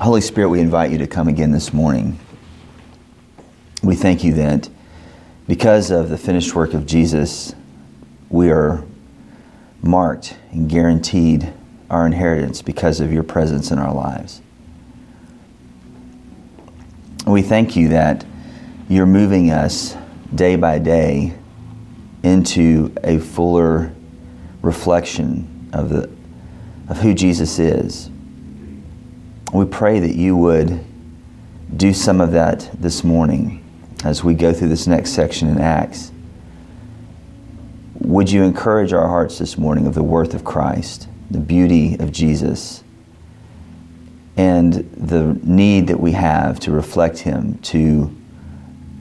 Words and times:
Holy 0.00 0.22
Spirit, 0.22 0.48
we 0.48 0.60
invite 0.60 0.90
you 0.90 0.96
to 0.96 1.06
come 1.06 1.28
again 1.28 1.50
this 1.50 1.74
morning. 1.74 2.18
We 3.82 3.94
thank 3.94 4.24
you 4.24 4.32
that 4.34 4.70
because 5.46 5.90
of 5.90 6.08
the 6.08 6.16
finished 6.16 6.54
work 6.54 6.72
of 6.72 6.86
Jesus, 6.86 7.54
we 8.30 8.50
are 8.50 8.82
marked 9.82 10.38
and 10.52 10.70
guaranteed 10.70 11.52
our 11.90 12.06
inheritance 12.06 12.62
because 12.62 13.00
of 13.00 13.12
your 13.12 13.22
presence 13.22 13.70
in 13.70 13.78
our 13.78 13.92
lives. 13.92 14.40
We 17.26 17.42
thank 17.42 17.76
you 17.76 17.88
that 17.88 18.24
you're 18.88 19.04
moving 19.04 19.50
us 19.50 19.98
day 20.34 20.56
by 20.56 20.78
day 20.78 21.34
into 22.22 22.94
a 23.04 23.18
fuller 23.18 23.92
reflection 24.62 25.68
of, 25.74 25.90
the, 25.90 26.10
of 26.88 26.96
who 27.00 27.12
Jesus 27.12 27.58
is. 27.58 28.08
We 29.52 29.64
pray 29.64 29.98
that 29.98 30.14
you 30.14 30.36
would 30.36 30.84
do 31.76 31.92
some 31.92 32.20
of 32.20 32.30
that 32.32 32.70
this 32.72 33.02
morning 33.02 33.64
as 34.04 34.22
we 34.22 34.34
go 34.34 34.52
through 34.52 34.68
this 34.68 34.86
next 34.86 35.10
section 35.10 35.48
in 35.48 35.60
Acts. 35.60 36.12
Would 37.98 38.30
you 38.30 38.44
encourage 38.44 38.92
our 38.92 39.08
hearts 39.08 39.38
this 39.38 39.58
morning 39.58 39.88
of 39.88 39.94
the 39.94 40.04
worth 40.04 40.34
of 40.34 40.44
Christ, 40.44 41.08
the 41.32 41.40
beauty 41.40 41.96
of 41.98 42.12
Jesus, 42.12 42.84
and 44.36 44.72
the 44.96 45.36
need 45.42 45.88
that 45.88 45.98
we 45.98 46.12
have 46.12 46.60
to 46.60 46.70
reflect 46.70 47.18
Him 47.18 47.58
to 47.58 48.16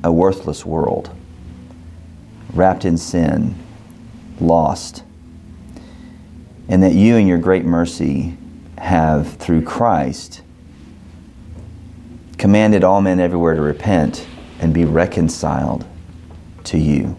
a 0.03 0.11
worthless 0.11 0.65
world, 0.65 1.15
wrapped 2.53 2.85
in 2.85 2.97
sin, 2.97 3.55
lost, 4.41 5.03
and 6.67 6.81
that 6.81 6.93
you, 6.93 7.17
in 7.17 7.27
your 7.27 7.37
great 7.37 7.65
mercy, 7.65 8.35
have, 8.79 9.35
through 9.35 9.63
Christ, 9.63 10.41
commanded 12.37 12.83
all 12.83 13.01
men 13.01 13.19
everywhere 13.19 13.53
to 13.53 13.61
repent 13.61 14.25
and 14.59 14.73
be 14.73 14.85
reconciled 14.85 15.85
to 16.65 16.77
you. 16.77 17.17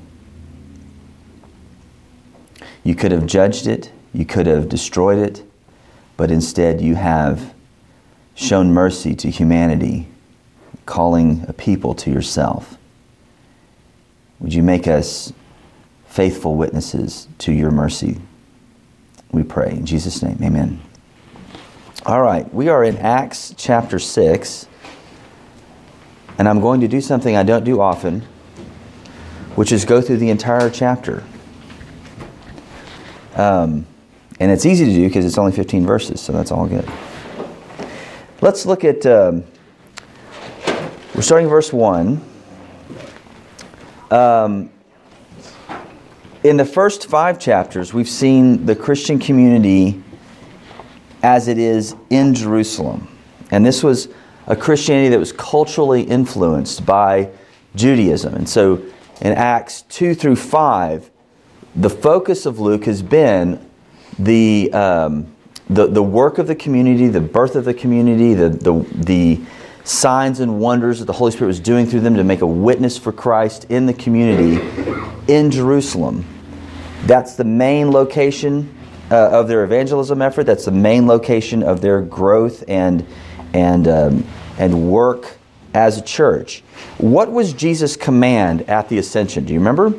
You 2.82 2.94
could 2.94 3.12
have 3.12 3.26
judged 3.26 3.66
it, 3.66 3.92
you 4.12 4.24
could 4.24 4.46
have 4.46 4.68
destroyed 4.68 5.18
it, 5.18 5.44
but 6.16 6.30
instead 6.30 6.80
you 6.80 6.94
have 6.94 7.54
shown 8.34 8.72
mercy 8.72 9.14
to 9.14 9.30
humanity, 9.30 10.08
calling 10.86 11.44
a 11.46 11.52
people 11.52 11.94
to 11.94 12.10
yourself. 12.10 12.78
Would 14.40 14.54
you 14.54 14.62
make 14.62 14.88
us 14.88 15.32
faithful 16.06 16.54
witnesses 16.54 17.28
to 17.38 17.52
your 17.52 17.70
mercy? 17.70 18.18
We 19.30 19.42
pray. 19.42 19.70
In 19.70 19.86
Jesus' 19.86 20.22
name, 20.22 20.38
amen. 20.42 20.80
All 22.06 22.22
right, 22.22 22.50
we 22.54 22.68
are 22.70 22.82
in 22.82 22.96
Acts 22.96 23.54
chapter 23.58 23.98
6, 23.98 24.66
and 26.38 26.48
I'm 26.48 26.58
going 26.62 26.80
to 26.80 26.88
do 26.88 26.98
something 27.02 27.36
I 27.36 27.42
don't 27.42 27.62
do 27.62 27.82
often, 27.82 28.22
which 29.54 29.70
is 29.70 29.84
go 29.84 30.00
through 30.00 30.16
the 30.16 30.30
entire 30.30 30.70
chapter. 30.70 31.22
Um, 33.36 33.86
and 34.40 34.50
it's 34.50 34.64
easy 34.64 34.86
to 34.86 34.94
do 34.94 35.08
because 35.08 35.26
it's 35.26 35.36
only 35.36 35.52
15 35.52 35.84
verses, 35.84 36.22
so 36.22 36.32
that's 36.32 36.50
all 36.50 36.66
good. 36.66 36.88
Let's 38.40 38.64
look 38.64 38.82
at, 38.82 39.04
um, 39.04 39.44
we're 41.14 41.20
starting 41.20 41.50
verse 41.50 41.70
1. 41.70 42.18
Um, 44.10 44.70
in 46.44 46.56
the 46.56 46.64
first 46.64 47.10
five 47.10 47.38
chapters, 47.38 47.92
we've 47.92 48.08
seen 48.08 48.64
the 48.64 48.74
Christian 48.74 49.18
community 49.18 50.02
as 51.22 51.48
it 51.48 51.58
is 51.58 51.94
in 52.08 52.34
Jerusalem. 52.34 53.08
And 53.50 53.64
this 53.64 53.82
was 53.82 54.08
a 54.46 54.56
Christianity 54.56 55.08
that 55.10 55.18
was 55.18 55.32
culturally 55.32 56.02
influenced 56.02 56.84
by 56.86 57.30
Judaism. 57.74 58.34
And 58.34 58.48
so 58.48 58.82
in 59.20 59.32
Acts 59.32 59.82
2 59.82 60.14
through 60.14 60.36
5, 60.36 61.10
the 61.76 61.90
focus 61.90 62.46
of 62.46 62.58
Luke 62.58 62.84
has 62.86 63.02
been 63.02 63.64
the, 64.18 64.72
um, 64.72 65.34
the, 65.68 65.86
the 65.86 66.02
work 66.02 66.38
of 66.38 66.46
the 66.46 66.54
community, 66.54 67.08
the 67.08 67.20
birth 67.20 67.54
of 67.54 67.64
the 67.64 67.74
community, 67.74 68.34
the, 68.34 68.48
the, 68.48 68.84
the 68.92 69.40
signs 69.84 70.40
and 70.40 70.58
wonders 70.58 70.98
that 70.98 71.04
the 71.04 71.12
Holy 71.12 71.32
Spirit 71.32 71.48
was 71.48 71.60
doing 71.60 71.86
through 71.86 72.00
them 72.00 72.16
to 72.16 72.24
make 72.24 72.40
a 72.40 72.46
witness 72.46 72.98
for 72.98 73.12
Christ 73.12 73.66
in 73.68 73.86
the 73.86 73.94
community 73.94 74.60
in 75.28 75.50
Jerusalem. 75.50 76.24
That's 77.02 77.34
the 77.34 77.44
main 77.44 77.90
location 77.90 78.74
uh, 79.10 79.30
of 79.30 79.48
their 79.48 79.64
evangelism 79.64 80.22
effort. 80.22 80.44
That's 80.44 80.64
the 80.64 80.70
main 80.70 81.06
location 81.06 81.62
of 81.62 81.80
their 81.80 82.00
growth 82.00 82.64
and, 82.68 83.06
and, 83.52 83.88
um, 83.88 84.26
and 84.58 84.90
work 84.90 85.36
as 85.74 85.98
a 85.98 86.02
church. 86.02 86.62
What 86.98 87.30
was 87.30 87.52
Jesus' 87.52 87.96
command 87.96 88.62
at 88.68 88.88
the 88.88 88.98
ascension? 88.98 89.44
Do 89.44 89.52
you 89.52 89.58
remember? 89.58 89.90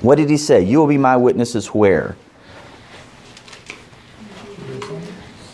What 0.00 0.16
did 0.16 0.30
he 0.30 0.36
say? 0.36 0.62
You 0.62 0.78
will 0.78 0.86
be 0.86 0.98
my 0.98 1.16
witnesses 1.16 1.68
where? 1.68 2.16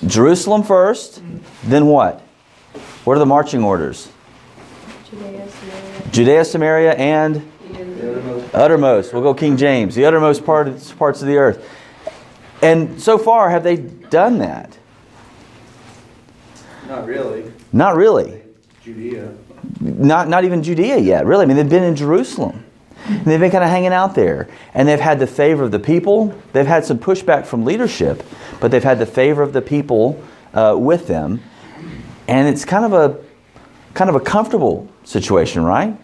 Jerusalem 0.06 0.62
first, 0.62 1.22
then 1.64 1.86
what? 1.86 2.20
What 3.04 3.16
are 3.16 3.18
the 3.18 3.26
marching 3.26 3.62
orders? 3.62 4.10
Judea, 5.10 5.48
Samaria. 5.48 6.10
Judea, 6.10 6.44
Samaria, 6.44 6.92
and 6.94 7.52
uttermost. 8.54 9.12
We'll 9.12 9.22
go 9.22 9.34
King 9.34 9.56
James, 9.56 9.94
the 9.94 10.04
uttermost 10.04 10.44
part 10.44 10.68
parts 10.98 11.20
of 11.20 11.28
the 11.28 11.36
earth. 11.36 11.68
And 12.62 13.00
so 13.00 13.18
far, 13.18 13.50
have 13.50 13.62
they 13.62 13.76
done 13.76 14.38
that? 14.38 14.76
Not 16.88 17.06
really. 17.06 17.52
Not 17.72 17.96
really. 17.96 18.42
Judea. 18.82 19.34
Not, 19.80 20.28
not 20.28 20.44
even 20.44 20.62
Judea 20.62 20.98
yet, 20.98 21.26
really. 21.26 21.42
I 21.42 21.46
mean, 21.46 21.56
they've 21.56 21.68
been 21.68 21.84
in 21.84 21.96
Jerusalem. 21.96 22.64
And 23.06 23.24
they've 23.24 23.40
been 23.40 23.50
kind 23.50 23.64
of 23.64 23.70
hanging 23.70 23.92
out 23.92 24.14
there. 24.14 24.48
And 24.74 24.88
they've 24.88 25.00
had 25.00 25.18
the 25.18 25.26
favor 25.26 25.64
of 25.64 25.70
the 25.70 25.78
people. 25.78 26.34
They've 26.52 26.66
had 26.66 26.84
some 26.84 26.98
pushback 26.98 27.46
from 27.46 27.64
leadership, 27.64 28.22
but 28.60 28.70
they've 28.70 28.82
had 28.82 28.98
the 28.98 29.06
favor 29.06 29.42
of 29.42 29.52
the 29.52 29.62
people 29.62 30.22
uh, 30.52 30.76
with 30.78 31.06
them. 31.06 31.42
And 32.26 32.48
it's 32.48 32.64
kind 32.64 32.84
of 32.84 32.92
a 32.92 33.18
kind 33.94 34.10
of 34.10 34.16
a 34.16 34.20
comfortable 34.20 34.88
situation, 35.04 35.64
right? 35.64 35.96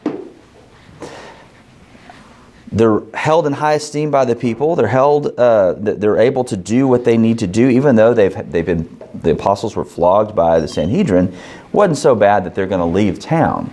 They're 2.75 3.01
held 3.15 3.47
in 3.47 3.53
high 3.53 3.75
esteem 3.75 4.11
by 4.11 4.25
the 4.25 4.35
people. 4.35 4.75
They're 4.75 4.89
held. 4.89 5.39
Uh, 5.39 5.75
they're 5.79 6.19
able 6.19 6.43
to 6.45 6.57
do 6.57 6.89
what 6.89 7.05
they 7.05 7.17
need 7.17 7.39
to 7.39 7.47
do, 7.47 7.69
even 7.69 7.95
though 7.95 8.12
they've 8.12 8.51
they've 8.51 8.67
been 8.67 9.01
the 9.15 9.31
apostles 9.31 9.77
were 9.77 9.85
flogged 9.85 10.35
by 10.35 10.59
the 10.59 10.67
Sanhedrin. 10.69 11.34
wasn't 11.73 11.99
so 11.99 12.15
bad 12.15 12.45
that 12.45 12.55
they're 12.55 12.67
going 12.67 12.81
to 12.81 12.84
leave 12.84 13.21
town. 13.21 13.73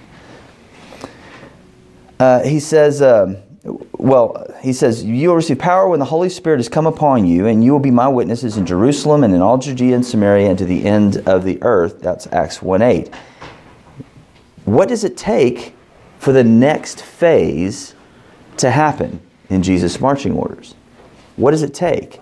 Uh, 2.19 2.43
he 2.43 2.59
says, 2.59 3.01
um, 3.01 3.37
well, 3.93 4.45
he 4.61 4.71
says, 4.73 5.03
you 5.03 5.29
will 5.29 5.35
receive 5.35 5.57
power 5.57 5.89
when 5.89 5.99
the 5.99 6.05
Holy 6.05 6.29
Spirit 6.29 6.57
has 6.57 6.69
come 6.69 6.85
upon 6.85 7.25
you, 7.25 7.47
and 7.47 7.63
you 7.63 7.71
will 7.71 7.79
be 7.79 7.89
my 7.89 8.07
witnesses 8.07 8.57
in 8.57 8.65
Jerusalem 8.65 9.23
and 9.23 9.33
in 9.33 9.41
all 9.41 9.57
Judea 9.57 9.95
and 9.95 10.05
Samaria 10.05 10.49
and 10.49 10.57
to 10.59 10.65
the 10.65 10.85
end 10.85 11.17
of 11.27 11.43
the 11.43 11.57
earth. 11.63 11.99
That's 12.01 12.27
Acts 12.27 12.61
1 12.61 12.81
8. 12.83 13.13
What 14.65 14.87
does 14.89 15.03
it 15.03 15.17
take 15.17 15.73
for 16.19 16.31
the 16.31 16.43
next 16.43 17.01
phase 17.01 17.95
to 18.57 18.71
happen 18.71 19.19
in 19.49 19.63
Jesus' 19.63 19.99
marching 19.99 20.33
orders? 20.33 20.75
What 21.35 21.51
does 21.51 21.63
it 21.63 21.73
take? 21.73 22.19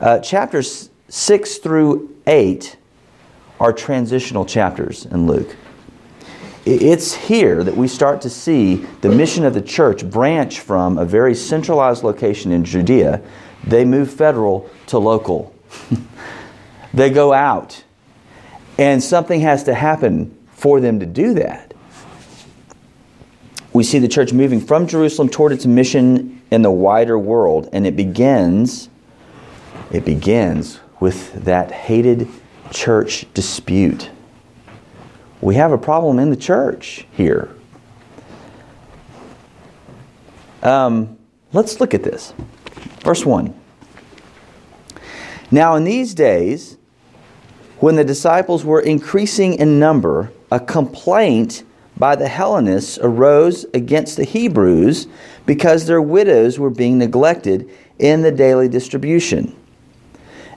Uh, 0.00 0.18
chapters 0.18 0.90
6 1.08 1.58
through 1.58 2.16
8 2.26 2.76
are 3.60 3.72
transitional 3.72 4.44
chapters 4.44 5.06
in 5.06 5.26
Luke. 5.26 5.56
It's 6.64 7.12
here 7.12 7.64
that 7.64 7.76
we 7.76 7.88
start 7.88 8.20
to 8.22 8.30
see 8.30 8.76
the 9.00 9.08
mission 9.08 9.44
of 9.44 9.52
the 9.52 9.62
church 9.62 10.08
branch 10.08 10.60
from 10.60 10.96
a 10.96 11.04
very 11.04 11.34
centralized 11.34 12.04
location 12.04 12.52
in 12.52 12.64
Judea. 12.64 13.20
They 13.64 13.84
move 13.84 14.12
federal 14.12 14.70
to 14.86 14.98
local. 14.98 15.54
they 16.94 17.10
go 17.10 17.32
out. 17.32 17.82
And 18.78 19.02
something 19.02 19.40
has 19.40 19.64
to 19.64 19.74
happen 19.74 20.36
for 20.52 20.80
them 20.80 21.00
to 21.00 21.06
do 21.06 21.34
that. 21.34 21.71
We 23.72 23.84
see 23.84 23.98
the 23.98 24.08
church 24.08 24.32
moving 24.32 24.60
from 24.60 24.86
Jerusalem 24.86 25.28
toward 25.28 25.52
its 25.52 25.66
mission 25.66 26.42
in 26.50 26.62
the 26.62 26.70
wider 26.70 27.18
world, 27.18 27.68
and 27.72 27.86
it 27.86 27.96
begins 27.96 28.88
it 29.90 30.04
begins 30.04 30.80
with 31.00 31.44
that 31.44 31.70
hated 31.70 32.28
church 32.70 33.26
dispute 33.34 34.10
we 35.42 35.56
have 35.56 35.72
a 35.72 35.78
problem 35.78 36.20
in 36.20 36.30
the 36.30 36.36
church 36.36 37.04
here. 37.12 37.50
Um, 40.62 41.18
let's 41.52 41.80
look 41.80 41.92
at 41.92 42.04
this. 42.04 42.32
Verse 43.00 43.26
1. 43.26 43.52
Now, 45.50 45.74
in 45.74 45.82
these 45.82 46.14
days, 46.14 46.78
when 47.80 47.96
the 47.96 48.04
disciples 48.04 48.64
were 48.64 48.80
increasing 48.80 49.54
in 49.54 49.80
number, 49.80 50.30
a 50.52 50.60
complaint 50.60 51.64
by 52.02 52.16
the 52.16 52.26
Hellenists 52.26 52.98
arose 53.00 53.64
against 53.74 54.16
the 54.16 54.24
Hebrews 54.24 55.06
because 55.46 55.86
their 55.86 56.02
widows 56.02 56.58
were 56.58 56.68
being 56.68 56.98
neglected 56.98 57.70
in 58.00 58.22
the 58.22 58.32
daily 58.32 58.68
distribution. 58.68 59.54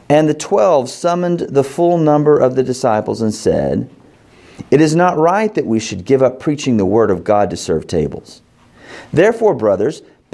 And 0.10 0.28
the 0.28 0.34
twelve 0.34 0.90
summoned 0.90 1.42
the 1.42 1.64
full 1.64 2.00
number 2.00 2.40
of 2.40 2.56
the 2.56 2.64
disciples 2.64 3.22
and 3.22 3.32
said, 3.32 3.88
It 4.72 4.82
is 4.82 4.96
not 4.96 5.20
right 5.20 5.54
that 5.54 5.68
we 5.68 5.80
should 5.80 6.04
give 6.04 6.24
up 6.24 6.40
preaching 6.40 6.78
the 6.78 6.84
word 6.86 7.12
of 7.12 7.24
God 7.24 7.52
to 7.52 7.58
serve 7.58 7.86
tables. 7.86 8.42
Therefore, 9.14 9.54
brothers, 9.54 10.02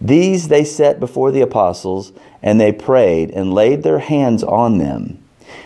These 0.00 0.48
they 0.48 0.64
set 0.64 1.00
before 1.00 1.30
the 1.30 1.40
apostles, 1.40 2.12
and 2.42 2.60
they 2.60 2.72
prayed 2.72 3.30
and 3.30 3.52
laid 3.52 3.82
their 3.82 3.98
hands 3.98 4.44
on 4.44 4.78
them. 4.78 5.22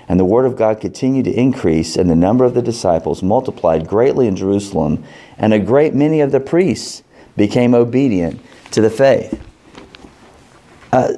And 0.08 0.18
the 0.18 0.24
word 0.24 0.46
of 0.46 0.56
God 0.56 0.80
continued 0.80 1.24
to 1.24 1.32
increase, 1.32 1.96
and 1.96 2.08
the 2.08 2.16
number 2.16 2.44
of 2.44 2.54
the 2.54 2.62
disciples 2.62 3.22
multiplied 3.22 3.86
greatly 3.86 4.26
in 4.26 4.36
Jerusalem, 4.36 5.04
and 5.38 5.52
a 5.52 5.58
great 5.58 5.94
many 5.94 6.20
of 6.20 6.32
the 6.32 6.40
priests 6.40 7.02
became 7.36 7.74
obedient 7.74 8.40
to 8.72 8.80
the 8.80 8.90
faith. 8.90 9.40
Uh, 10.92 11.12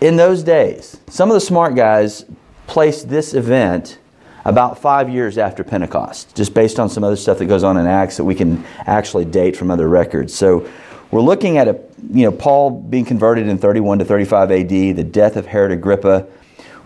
in 0.00 0.16
those 0.16 0.42
days, 0.42 1.00
some 1.08 1.28
of 1.30 1.34
the 1.34 1.40
smart 1.40 1.74
guys 1.74 2.24
placed 2.66 3.08
this 3.08 3.34
event 3.34 3.98
about 4.44 4.78
five 4.78 5.10
years 5.10 5.36
after 5.36 5.62
Pentecost, 5.62 6.34
just 6.34 6.54
based 6.54 6.80
on 6.80 6.88
some 6.88 7.04
other 7.04 7.16
stuff 7.16 7.38
that 7.38 7.46
goes 7.46 7.62
on 7.62 7.76
in 7.76 7.86
Acts 7.86 8.16
that 8.16 8.24
we 8.24 8.34
can 8.34 8.64
actually 8.86 9.24
date 9.24 9.56
from 9.56 9.70
other 9.70 9.88
records. 9.88 10.34
So 10.34 10.68
we're 11.10 11.20
looking 11.20 11.58
at 11.58 11.68
a, 11.68 11.80
you 12.12 12.24
know, 12.24 12.32
Paul 12.32 12.70
being 12.70 13.04
converted 13.04 13.48
in 13.48 13.58
31 13.58 13.98
to 13.98 14.04
35 14.04 14.50
AD, 14.50 14.68
the 14.68 15.04
death 15.04 15.36
of 15.36 15.46
Herod 15.46 15.72
Agrippa, 15.72 16.26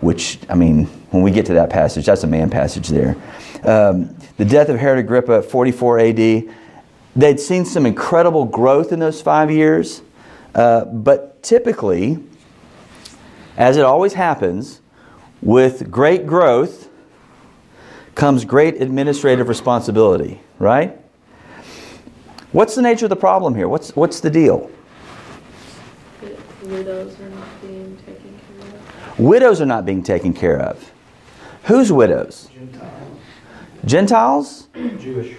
which, 0.01 0.39
I 0.49 0.55
mean, 0.55 0.87
when 1.11 1.23
we 1.23 1.31
get 1.31 1.47
to 1.47 1.55
that 1.55 1.71
passage, 1.71 2.07
that's 2.07 2.25
a 2.25 2.27
man 2.27 2.51
passage 2.51 2.89
there. 2.89 3.17
Um, 3.65 4.17
the 4.37 4.45
death 4.45 4.69
of 4.69 4.79
Herod 4.79 4.99
Agrippa, 4.99 5.43
44 5.43 5.99
AD. 5.99 6.45
They'd 7.17 7.39
seen 7.39 7.65
some 7.65 7.87
incredible 7.87 8.45
growth 8.45 8.93
in 8.93 8.99
those 8.99 9.23
five 9.23 9.51
years, 9.51 10.03
uh, 10.55 10.85
but 10.87 11.43
typically, 11.43 12.19
as 13.57 13.77
it 13.77 13.85
always 13.85 14.15
happens, 14.15 14.81
with 15.41 15.91
great 15.91 16.27
growth 16.27 16.89
comes 18.15 18.45
great 18.45 18.81
administrative 18.81 19.49
responsibility, 19.49 20.41
right? 20.59 20.99
What's 22.55 22.77
the 22.77 22.83
nature 22.83 23.07
of 23.07 23.11
the 23.11 23.17
problem 23.17 23.57
here? 23.57 23.67
What's, 23.69 23.97
what's 23.97 24.21
the 24.21 24.31
deal? 24.31 24.71
Widows 26.63 27.19
are 27.19 27.29
not 27.31 27.49
being 27.61 27.97
taken 28.07 28.41
care 28.47 28.69
of. 29.11 29.19
Widows 29.19 29.61
are 29.61 29.67
not 29.67 29.85
being 29.85 30.05
taken 30.05 30.33
care 30.33 30.61
of. 30.61 30.93
Whose 31.65 31.91
widows? 31.91 32.49
Gentiles? 32.55 33.19
Gentiles? 33.85 34.69
Jewish. 35.01 35.31
You 35.31 35.37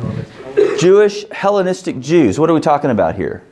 know, 0.00 0.12
that's- 0.54 0.80
Jewish 0.80 1.28
Hellenistic 1.32 1.98
Jews. 1.98 2.38
What 2.38 2.48
are 2.48 2.54
we 2.54 2.60
talking 2.60 2.92
about 2.92 3.16
here? 3.16 3.42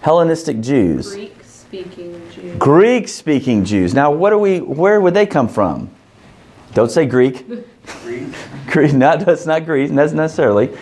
Hellenistic 0.00 0.60
Jews. 0.60 1.14
Greek 1.14 1.44
speaking 1.44 2.30
Jews. 2.32 2.58
Greek 2.58 3.06
speaking 3.06 3.64
Jews. 3.64 3.94
Now, 3.94 4.10
what 4.10 4.32
are 4.32 4.38
we, 4.38 4.58
where 4.58 5.00
would 5.00 5.14
they 5.14 5.24
come 5.24 5.46
from? 5.46 5.88
Don't 6.74 6.90
say 6.90 7.06
Greek. 7.06 7.46
Greek, 8.66 8.92
not, 8.92 9.20
that's 9.20 9.46
not 9.46 9.64
Greek, 9.64 9.92
that's 9.92 10.12
necessarily. 10.12 10.76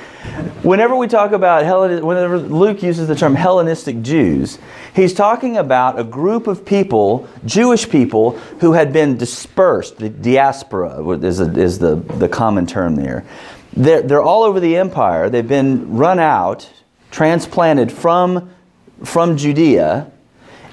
Whenever 0.62 0.97
we 0.97 1.06
talk 1.06 1.32
about 1.32 1.65
Hellen, 1.65 2.05
whenever 2.05 2.38
Luke 2.38 2.82
uses 2.82 3.09
the 3.09 3.15
term 3.15 3.35
Hellenistic 3.35 4.03
Jews, 4.03 4.59
he's 4.94 5.15
talking 5.15 5.56
about 5.56 5.99
a 5.99 6.05
group 6.05 6.47
of 6.47 6.65
people, 6.65 7.29
Jewish 7.44 7.88
people, 7.88 8.32
who 8.61 8.73
had 8.73 8.93
been 8.93 9.17
dispersed. 9.17 9.99
The 9.99 10.09
diaspora 10.09 11.09
is, 11.19 11.41
a, 11.41 11.50
is 11.59 11.79
the, 11.79 11.97
the 11.97 12.29
common 12.29 12.67
term 12.67 12.97
there. 12.97 13.25
They're, 13.75 14.03
they're 14.03 14.23
all 14.23 14.43
over 14.43 14.59
the 14.59 14.76
empire. 14.76 15.31
They've 15.31 15.47
been 15.47 15.97
run 15.97 16.19
out, 16.19 16.69
transplanted 17.11 17.93
from, 17.93 18.50
from 19.05 19.37
Judea 19.37 20.11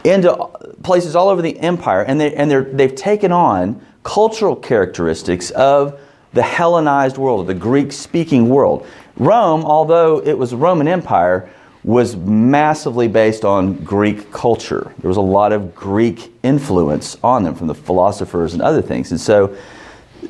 into 0.03 0.35
places 0.83 1.15
all 1.15 1.29
over 1.29 1.41
the 1.41 1.59
empire, 1.59 2.01
and, 2.01 2.19
they, 2.19 2.33
and 2.35 2.49
they're, 2.49 2.63
they've 2.63 2.95
taken 2.95 3.31
on 3.31 3.83
cultural 4.03 4.55
characteristics 4.55 5.51
of 5.51 5.99
the 6.33 6.43
Hellenized 6.43 7.17
world, 7.17 7.47
the 7.47 7.53
Greek 7.53 7.91
speaking 7.91 8.49
world. 8.49 8.85
Rome, 9.17 9.63
although 9.63 10.21
it 10.21 10.37
was 10.37 10.53
a 10.53 10.57
Roman 10.57 10.87
Empire, 10.87 11.49
was 11.83 12.15
massively 12.15 13.07
based 13.07 13.45
on 13.45 13.75
Greek 13.83 14.31
culture. 14.31 14.91
There 14.99 15.07
was 15.07 15.17
a 15.17 15.21
lot 15.21 15.51
of 15.51 15.75
Greek 15.75 16.33
influence 16.41 17.15
on 17.23 17.43
them 17.43 17.53
from 17.53 17.67
the 17.67 17.75
philosophers 17.75 18.53
and 18.53 18.61
other 18.61 18.81
things. 18.81 19.11
And 19.11 19.21
so 19.21 19.55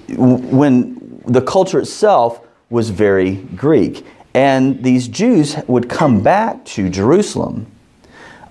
when 0.09 1.21
the 1.25 1.41
culture 1.41 1.79
itself 1.79 2.45
was 2.69 2.89
very 2.89 3.35
Greek, 3.55 4.05
and 4.33 4.83
these 4.83 5.07
Jews 5.07 5.55
would 5.67 5.89
come 5.89 6.21
back 6.21 6.65
to 6.65 6.89
Jerusalem, 6.89 7.67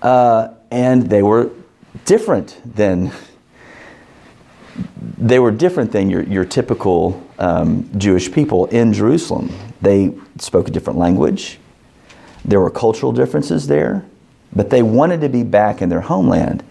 uh, 0.01 0.49
and 0.71 1.07
they 1.07 1.21
were 1.21 1.51
different 2.05 2.59
than 2.75 3.11
they 5.17 5.39
were 5.39 5.51
different 5.51 5.91
than 5.91 6.09
your, 6.09 6.23
your 6.23 6.45
typical 6.45 7.25
um, 7.39 7.89
Jewish 7.97 8.31
people 8.31 8.65
in 8.67 8.93
Jerusalem. 8.93 9.51
They 9.81 10.13
spoke 10.39 10.67
a 10.67 10.71
different 10.71 10.99
language. 10.99 11.59
There 12.43 12.59
were 12.59 12.69
cultural 12.69 13.11
differences 13.11 13.67
there, 13.67 14.05
but 14.53 14.69
they 14.69 14.83
wanted 14.83 15.21
to 15.21 15.29
be 15.29 15.43
back 15.43 15.81
in 15.81 15.89
their 15.89 16.01
homeland. 16.01 16.63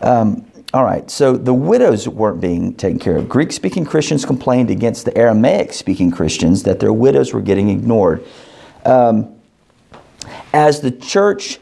Um, 0.00 0.44
all 0.74 0.84
right, 0.84 1.10
so 1.10 1.36
the 1.36 1.54
widows 1.54 2.06
weren't 2.06 2.40
being 2.40 2.74
taken 2.74 2.98
care 2.98 3.16
of. 3.16 3.28
Greek 3.28 3.52
speaking 3.52 3.86
Christians 3.86 4.26
complained 4.26 4.70
against 4.70 5.06
the 5.06 5.16
Aramaic 5.16 5.72
speaking 5.72 6.10
Christians 6.10 6.62
that 6.64 6.78
their 6.78 6.92
widows 6.92 7.32
were 7.32 7.40
getting 7.40 7.70
ignored. 7.70 8.24
Um, 8.84 9.34
as 10.52 10.80
the 10.80 10.90
church 10.90 11.58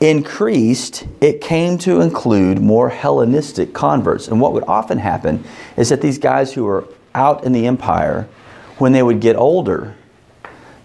increased, 0.00 1.06
it 1.20 1.40
came 1.40 1.78
to 1.78 2.00
include 2.00 2.60
more 2.60 2.88
Hellenistic 2.88 3.72
converts. 3.72 4.28
And 4.28 4.40
what 4.40 4.52
would 4.52 4.64
often 4.64 4.98
happen 4.98 5.44
is 5.76 5.88
that 5.88 6.00
these 6.00 6.18
guys 6.18 6.52
who 6.52 6.64
were 6.64 6.86
out 7.14 7.44
in 7.44 7.52
the 7.52 7.66
empire, 7.66 8.28
when 8.78 8.92
they 8.92 9.02
would 9.02 9.20
get 9.20 9.36
older, 9.36 9.94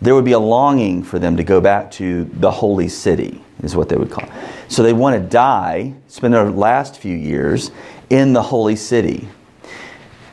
there 0.01 0.15
would 0.15 0.25
be 0.25 0.31
a 0.31 0.39
longing 0.39 1.03
for 1.03 1.19
them 1.19 1.37
to 1.37 1.43
go 1.43 1.61
back 1.61 1.91
to 1.91 2.23
the 2.25 2.49
holy 2.49 2.87
city, 2.87 3.43
is 3.61 3.75
what 3.75 3.89
they 3.89 3.97
would 3.97 4.09
call 4.09 4.25
it. 4.25 4.31
So 4.67 4.81
they 4.81 4.93
want 4.93 5.21
to 5.21 5.21
die, 5.21 5.93
spend 6.07 6.33
their 6.33 6.49
last 6.49 6.97
few 6.97 7.15
years 7.15 7.69
in 8.09 8.33
the 8.33 8.41
holy 8.41 8.75
city. 8.75 9.27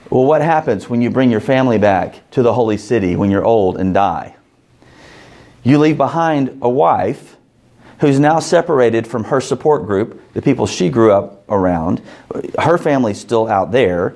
Well, 0.08 0.24
what 0.24 0.40
happens 0.40 0.88
when 0.88 1.02
you 1.02 1.10
bring 1.10 1.30
your 1.30 1.40
family 1.40 1.76
back 1.76 2.30
to 2.30 2.42
the 2.42 2.54
holy 2.54 2.78
city 2.78 3.14
when 3.16 3.30
you're 3.30 3.44
old 3.44 3.76
and 3.76 3.92
die? 3.92 4.36
You 5.64 5.78
leave 5.78 5.98
behind 5.98 6.60
a 6.62 6.70
wife 6.70 7.36
who's 8.00 8.20
now 8.20 8.38
separated 8.38 9.06
from 9.06 9.24
her 9.24 9.40
support 9.40 9.86
group, 9.86 10.20
the 10.34 10.42
people 10.42 10.66
she 10.66 10.88
grew 10.88 11.12
up 11.12 11.44
around. 11.48 12.00
Her 12.58 12.78
family's 12.78 13.18
still 13.18 13.48
out 13.48 13.72
there. 13.72 14.14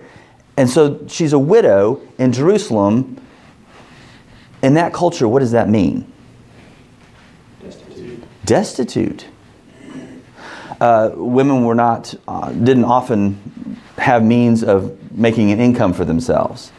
And 0.56 0.68
so 0.68 1.04
she's 1.08 1.32
a 1.32 1.38
widow 1.38 2.00
in 2.18 2.32
Jerusalem. 2.32 3.20
In 4.62 4.74
that 4.74 4.92
culture, 4.92 5.26
what 5.26 5.40
does 5.40 5.52
that 5.52 5.68
mean? 5.68 6.10
Destitute. 7.60 8.24
Destitute. 8.44 9.26
Uh, 10.80 11.10
women 11.14 11.64
were 11.64 11.74
not, 11.74 12.14
uh, 12.28 12.52
didn't 12.52 12.84
often 12.84 13.80
have 13.98 14.24
means 14.24 14.62
of 14.62 15.12
making 15.12 15.50
an 15.50 15.60
income 15.60 15.92
for 15.92 16.04
themselves. 16.04 16.72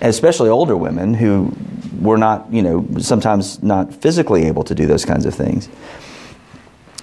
Especially 0.00 0.48
older 0.48 0.76
women 0.76 1.14
who 1.14 1.54
were 2.00 2.18
not, 2.18 2.52
you 2.52 2.62
know, 2.62 2.86
sometimes 2.98 3.62
not 3.62 3.92
physically 3.94 4.44
able 4.44 4.62
to 4.64 4.74
do 4.74 4.86
those 4.86 5.04
kinds 5.04 5.26
of 5.26 5.34
things. 5.34 5.68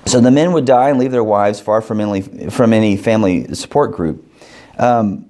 So 0.05 0.19
the 0.19 0.31
men 0.31 0.51
would 0.53 0.65
die 0.65 0.89
and 0.89 0.99
leave 0.99 1.11
their 1.11 1.23
wives 1.23 1.59
far 1.59 1.81
from 1.81 2.01
any, 2.01 2.21
from 2.49 2.73
any 2.73 2.97
family 2.97 3.53
support 3.55 3.93
group. 3.93 4.29
Um, 4.77 5.29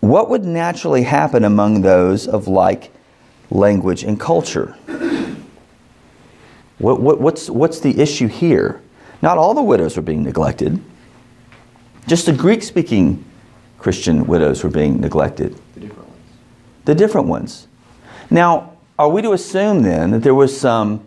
what 0.00 0.30
would 0.30 0.44
naturally 0.44 1.02
happen 1.02 1.44
among 1.44 1.82
those 1.82 2.26
of 2.26 2.48
like 2.48 2.90
language 3.50 4.02
and 4.02 4.18
culture? 4.18 4.76
What, 6.78 7.00
what, 7.02 7.20
what's, 7.20 7.50
what's 7.50 7.80
the 7.80 8.00
issue 8.00 8.26
here? 8.26 8.80
Not 9.20 9.36
all 9.36 9.52
the 9.52 9.62
widows 9.62 9.96
were 9.96 10.02
being 10.02 10.22
neglected. 10.22 10.82
Just 12.06 12.24
the 12.24 12.32
Greek 12.32 12.62
speaking 12.62 13.22
Christian 13.78 14.26
widows 14.26 14.64
were 14.64 14.70
being 14.70 15.00
neglected 15.00 15.60
The 15.74 15.80
different 15.80 16.08
ones. 16.08 16.22
the 16.86 16.94
different 16.94 17.26
ones. 17.28 17.68
Now, 18.30 18.72
are 18.98 19.08
we 19.08 19.20
to 19.22 19.32
assume 19.32 19.82
then 19.82 20.10
that 20.12 20.22
there 20.22 20.34
was 20.34 20.58
some 20.58 21.06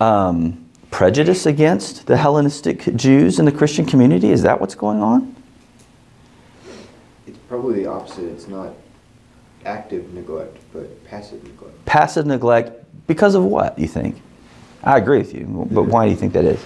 um, 0.00 0.65
prejudice 0.96 1.44
against 1.44 2.06
the 2.06 2.16
Hellenistic 2.16 2.96
Jews 2.96 3.38
in 3.38 3.44
the 3.44 3.52
Christian 3.52 3.84
community? 3.84 4.30
Is 4.30 4.40
that 4.44 4.58
what's 4.58 4.74
going 4.74 5.02
on? 5.02 5.36
It's 7.26 7.36
Probably 7.50 7.82
the 7.82 7.86
opposite. 7.86 8.24
It's 8.24 8.48
not 8.48 8.72
active 9.66 10.14
neglect, 10.14 10.56
but 10.72 11.04
passive 11.04 11.44
neglect. 11.44 11.84
Passive 11.84 12.24
neglect 12.24 12.82
because 13.06 13.34
of 13.34 13.44
what, 13.44 13.78
you 13.78 13.86
think? 13.86 14.22
I 14.84 14.96
agree 14.96 15.18
with 15.18 15.34
you, 15.34 15.68
but 15.70 15.82
why 15.82 16.06
do 16.06 16.12
you 16.12 16.16
think 16.16 16.32
that 16.32 16.46
is? 16.46 16.64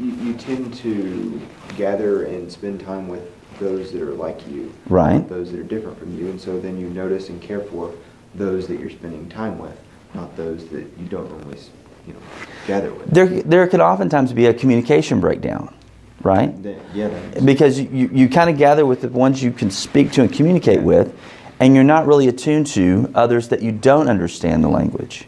You, 0.00 0.12
you 0.12 0.32
tend 0.32 0.72
to 0.76 1.38
gather 1.76 2.24
and 2.24 2.50
spend 2.50 2.80
time 2.80 3.08
with 3.08 3.30
those 3.58 3.92
that 3.92 4.00
are 4.00 4.14
like 4.14 4.48
you, 4.48 4.72
Right. 4.88 5.28
those 5.28 5.52
that 5.52 5.60
are 5.60 5.64
different 5.64 5.98
from 5.98 6.18
you, 6.18 6.30
and 6.30 6.40
so 6.40 6.58
then 6.58 6.80
you 6.80 6.88
notice 6.88 7.28
and 7.28 7.42
care 7.42 7.60
for 7.60 7.92
those 8.36 8.68
that 8.68 8.80
you're 8.80 8.88
spending 8.88 9.28
time 9.28 9.58
with, 9.58 9.78
not 10.14 10.34
those 10.34 10.66
that 10.68 10.86
you 10.98 11.08
don't 11.10 11.30
normally, 11.30 11.58
you 12.06 12.12
know, 12.12 12.20
gather 12.66 12.92
with. 12.92 13.10
There, 13.10 13.26
there 13.26 13.66
could 13.66 13.80
oftentimes 13.80 14.32
be 14.32 14.46
a 14.46 14.54
communication 14.54 15.20
breakdown, 15.20 15.74
right? 16.22 16.54
Yeah, 16.58 17.08
Because 17.44 17.80
you, 17.80 18.08
you 18.12 18.28
kind 18.28 18.50
of 18.50 18.58
gather 18.58 18.86
with 18.86 19.00
the 19.02 19.08
ones 19.08 19.42
you 19.42 19.50
can 19.50 19.70
speak 19.70 20.12
to 20.12 20.22
and 20.22 20.32
communicate 20.32 20.82
with, 20.82 21.16
and 21.60 21.74
you're 21.74 21.84
not 21.84 22.06
really 22.06 22.28
attuned 22.28 22.66
to 22.68 23.10
others 23.14 23.48
that 23.48 23.62
you 23.62 23.72
don't 23.72 24.08
understand 24.08 24.62
the 24.62 24.68
language. 24.68 25.26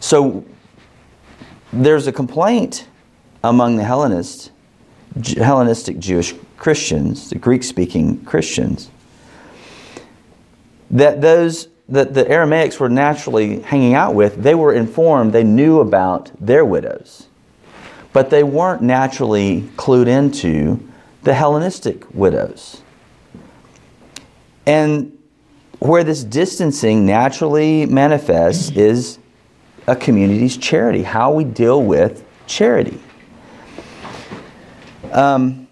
So 0.00 0.44
there's 1.72 2.06
a 2.06 2.12
complaint 2.12 2.86
among 3.42 3.76
the 3.76 3.84
Hellenist, 3.84 4.50
Hellenistic 5.36 5.98
Jewish 5.98 6.34
Christians, 6.56 7.30
the 7.30 7.38
Greek 7.38 7.62
speaking 7.62 8.24
Christians, 8.24 8.90
that 10.90 11.20
those 11.20 11.68
that 11.88 12.14
the 12.14 12.24
Aramaics 12.24 12.78
were 12.78 12.88
naturally 12.88 13.60
hanging 13.60 13.94
out 13.94 14.14
with, 14.14 14.42
they 14.42 14.54
were 14.54 14.72
informed, 14.72 15.32
they 15.32 15.44
knew 15.44 15.80
about 15.80 16.30
their 16.38 16.64
widows 16.64 17.28
but 18.12 18.30
they 18.30 18.42
weren't 18.42 18.82
naturally 18.82 19.62
clued 19.76 20.08
into 20.08 20.80
the 21.22 21.34
Hellenistic 21.34 22.04
widows. 22.14 22.82
And 24.66 25.16
where 25.78 26.04
this 26.04 26.24
distancing 26.24 27.06
naturally 27.06 27.86
manifests 27.86 28.70
is 28.70 29.18
a 29.86 29.94
community's 29.94 30.56
charity, 30.56 31.02
how 31.02 31.32
we 31.32 31.44
deal 31.44 31.82
with 31.82 32.24
charity. 32.46 32.98
Um, 35.12 35.68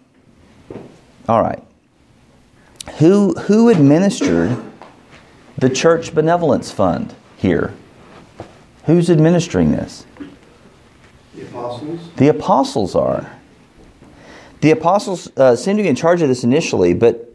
all 1.29 1.43
right. 1.43 1.63
Who, 2.99 3.33
who 3.33 3.69
administered 3.69 4.57
the 5.59 5.71
church 5.71 6.15
benevolence 6.15 6.71
fund 6.71 7.15
here? 7.37 7.75
Who's 8.85 9.11
administering 9.11 9.73
this? 9.73 10.07
The 11.35 11.43
apostles? 11.43 12.01
The 12.17 12.29
apostles 12.29 12.95
are. 12.95 13.33
The 14.61 14.71
apostles 14.71 15.31
uh, 15.37 15.57
seem 15.57 15.77
to 15.77 15.83
be 15.83 15.89
in 15.89 15.97
charge 15.97 16.23
of 16.23 16.29
this 16.29 16.45
initially, 16.45 16.95
but, 16.95 17.35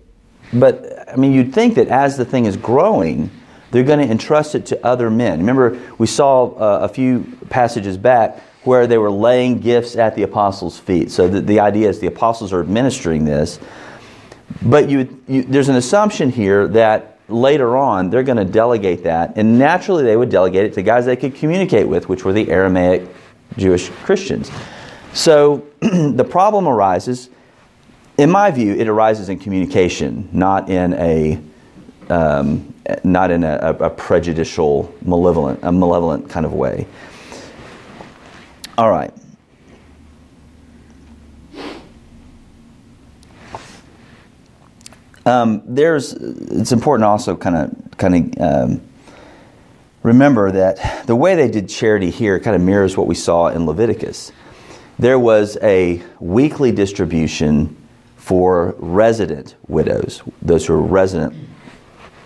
but 0.53 1.09
I 1.09 1.15
mean, 1.15 1.33
you'd 1.33 1.53
think 1.53 1.75
that 1.75 1.87
as 1.87 2.17
the 2.17 2.25
thing 2.25 2.45
is 2.45 2.57
growing, 2.57 3.29
they're 3.71 3.83
going 3.83 4.05
to 4.05 4.11
entrust 4.11 4.55
it 4.55 4.65
to 4.67 4.85
other 4.85 5.09
men. 5.09 5.39
Remember, 5.39 5.79
we 5.97 6.07
saw 6.07 6.51
uh, 6.55 6.79
a 6.83 6.89
few 6.89 7.37
passages 7.49 7.97
back 7.97 8.39
where 8.63 8.85
they 8.85 8.97
were 8.97 9.11
laying 9.11 9.59
gifts 9.59 9.95
at 9.95 10.15
the 10.15 10.23
apostles' 10.23 10.77
feet. 10.77 11.11
So 11.11 11.27
the, 11.27 11.41
the 11.41 11.59
idea 11.59 11.89
is 11.89 11.99
the 11.99 12.07
apostles 12.07 12.53
are 12.53 12.61
administering 12.61 13.25
this, 13.25 13.59
but 14.61 14.89
you, 14.89 15.23
you, 15.27 15.43
there's 15.43 15.69
an 15.69 15.75
assumption 15.75 16.29
here 16.29 16.67
that 16.69 17.10
later 17.31 17.77
on 17.77 18.09
they're 18.09 18.23
going 18.23 18.37
to 18.37 18.45
delegate 18.45 19.03
that, 19.03 19.37
and 19.37 19.57
naturally 19.57 20.03
they 20.03 20.17
would 20.17 20.29
delegate 20.29 20.65
it 20.65 20.73
to 20.73 20.81
guys 20.81 21.05
they 21.05 21.15
could 21.15 21.35
communicate 21.35 21.87
with, 21.87 22.09
which 22.09 22.23
were 22.25 22.33
the 22.33 22.49
Aramaic 22.49 23.07
Jewish 23.57 23.89
Christians. 24.03 24.51
So 25.13 25.65
the 25.79 26.25
problem 26.27 26.67
arises, 26.67 27.29
in 28.17 28.29
my 28.29 28.51
view, 28.51 28.73
it 28.73 28.87
arises 28.87 29.29
in 29.29 29.39
communication, 29.39 30.29
not 30.31 30.69
in 30.69 30.93
a 30.93 31.41
um, 32.09 32.73
not 33.03 33.31
in 33.31 33.43
a, 33.43 33.75
a 33.79 33.89
prejudicial, 33.89 34.93
malevolent, 35.01 35.59
a 35.63 35.71
malevolent 35.71 36.29
kind 36.29 36.45
of 36.45 36.53
way. 36.53 36.85
All 38.77 38.89
right. 38.89 39.13
Um, 45.25 45.61
there's. 45.65 46.13
It's 46.13 46.71
important 46.71 47.05
also 47.05 47.35
kind 47.35 47.55
of 47.55 47.97
kind 47.97 48.35
of 48.37 48.41
um, 48.41 48.81
remember 50.03 50.51
that 50.51 51.05
the 51.07 51.15
way 51.15 51.35
they 51.35 51.49
did 51.49 51.69
charity 51.69 52.09
here 52.09 52.39
kind 52.39 52.55
of 52.55 52.61
mirrors 52.61 52.97
what 52.97 53.07
we 53.07 53.15
saw 53.15 53.47
in 53.47 53.65
Leviticus. 53.65 54.31
There 54.97 55.19
was 55.19 55.57
a 55.61 56.01
weekly 56.19 56.71
distribution 56.71 57.75
for 58.17 58.75
resident 58.77 59.55
widows, 59.67 60.21
those 60.41 60.65
who 60.67 60.73
are 60.73 60.81
resident 60.81 61.33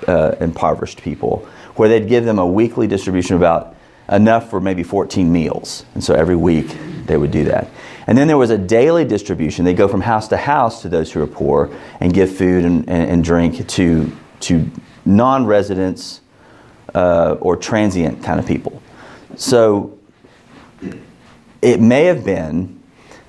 uh, 0.08 0.36
impoverished 0.42 1.02
people, 1.02 1.48
where 1.76 1.88
they'd 1.88 2.08
give 2.08 2.26
them 2.26 2.38
a 2.40 2.46
weekly 2.46 2.86
distribution 2.86 3.38
about 3.38 3.76
enough 4.10 4.50
for 4.50 4.60
maybe 4.60 4.84
14 4.84 5.32
meals. 5.32 5.86
And 5.94 6.04
so 6.04 6.14
every 6.14 6.36
week 6.36 6.76
they 7.08 7.18
would 7.18 7.32
do 7.32 7.44
that. 7.46 7.70
And 8.08 8.18
then 8.18 8.28
there 8.28 8.38
was 8.38 8.50
a 8.50 8.58
daily 8.58 9.06
distribution. 9.06 9.66
They 9.66 9.74
go 9.74 9.88
from 9.88 10.02
house 10.02 10.28
to 10.30 10.38
house 10.38 10.82
to 10.82 10.90
those 10.90 11.12
who 11.12 11.22
are 11.22 11.28
poor 11.28 11.76
and 12.00 12.14
give 12.14 12.36
food 12.36 12.66
and, 12.66 12.88
and, 12.90 13.10
and 13.10 13.24
drink 13.24 13.68
to, 13.68 14.12
to 14.42 14.70
non 15.06 15.46
residents 15.46 16.22
uh, 16.94 17.36
or 17.40 17.56
transient 17.56 18.24
kind 18.24 18.40
of 18.40 18.46
people. 18.46 18.82
So 19.36 19.98
it 21.62 21.82
may 21.82 22.06
have 22.06 22.24
been 22.24 22.82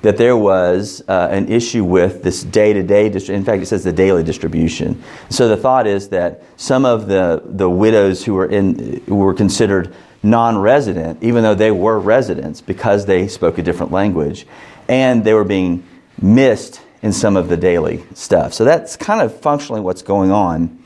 that 0.02 0.16
there 0.18 0.36
was 0.36 1.02
uh, 1.08 1.28
an 1.32 1.48
issue 1.48 1.82
with 1.82 2.22
this 2.22 2.44
day-to-day 2.44 3.10
distri- 3.10 3.34
in 3.34 3.44
fact 3.44 3.62
it 3.62 3.66
says 3.66 3.82
the 3.82 3.92
daily 3.92 4.22
distribution 4.22 5.02
so 5.30 5.48
the 5.48 5.56
thought 5.56 5.84
is 5.86 6.10
that 6.10 6.44
some 6.56 6.84
of 6.84 7.08
the, 7.08 7.42
the 7.44 7.68
widows 7.68 8.24
who 8.24 8.34
were 8.34 8.46
in 8.46 9.02
who 9.06 9.16
were 9.16 9.34
considered 9.34 9.92
non-resident 10.30 11.22
even 11.22 11.42
though 11.42 11.54
they 11.54 11.70
were 11.70 11.98
residents 11.98 12.60
because 12.60 13.06
they 13.06 13.28
spoke 13.28 13.58
a 13.58 13.62
different 13.62 13.92
language 13.92 14.46
and 14.88 15.24
they 15.24 15.34
were 15.34 15.44
being 15.44 15.86
missed 16.20 16.80
in 17.02 17.12
some 17.12 17.36
of 17.36 17.48
the 17.48 17.56
daily 17.56 18.04
stuff 18.14 18.52
so 18.52 18.64
that's 18.64 18.96
kind 18.96 19.20
of 19.20 19.38
functionally 19.40 19.80
what's 19.80 20.02
going 20.02 20.30
on 20.30 20.82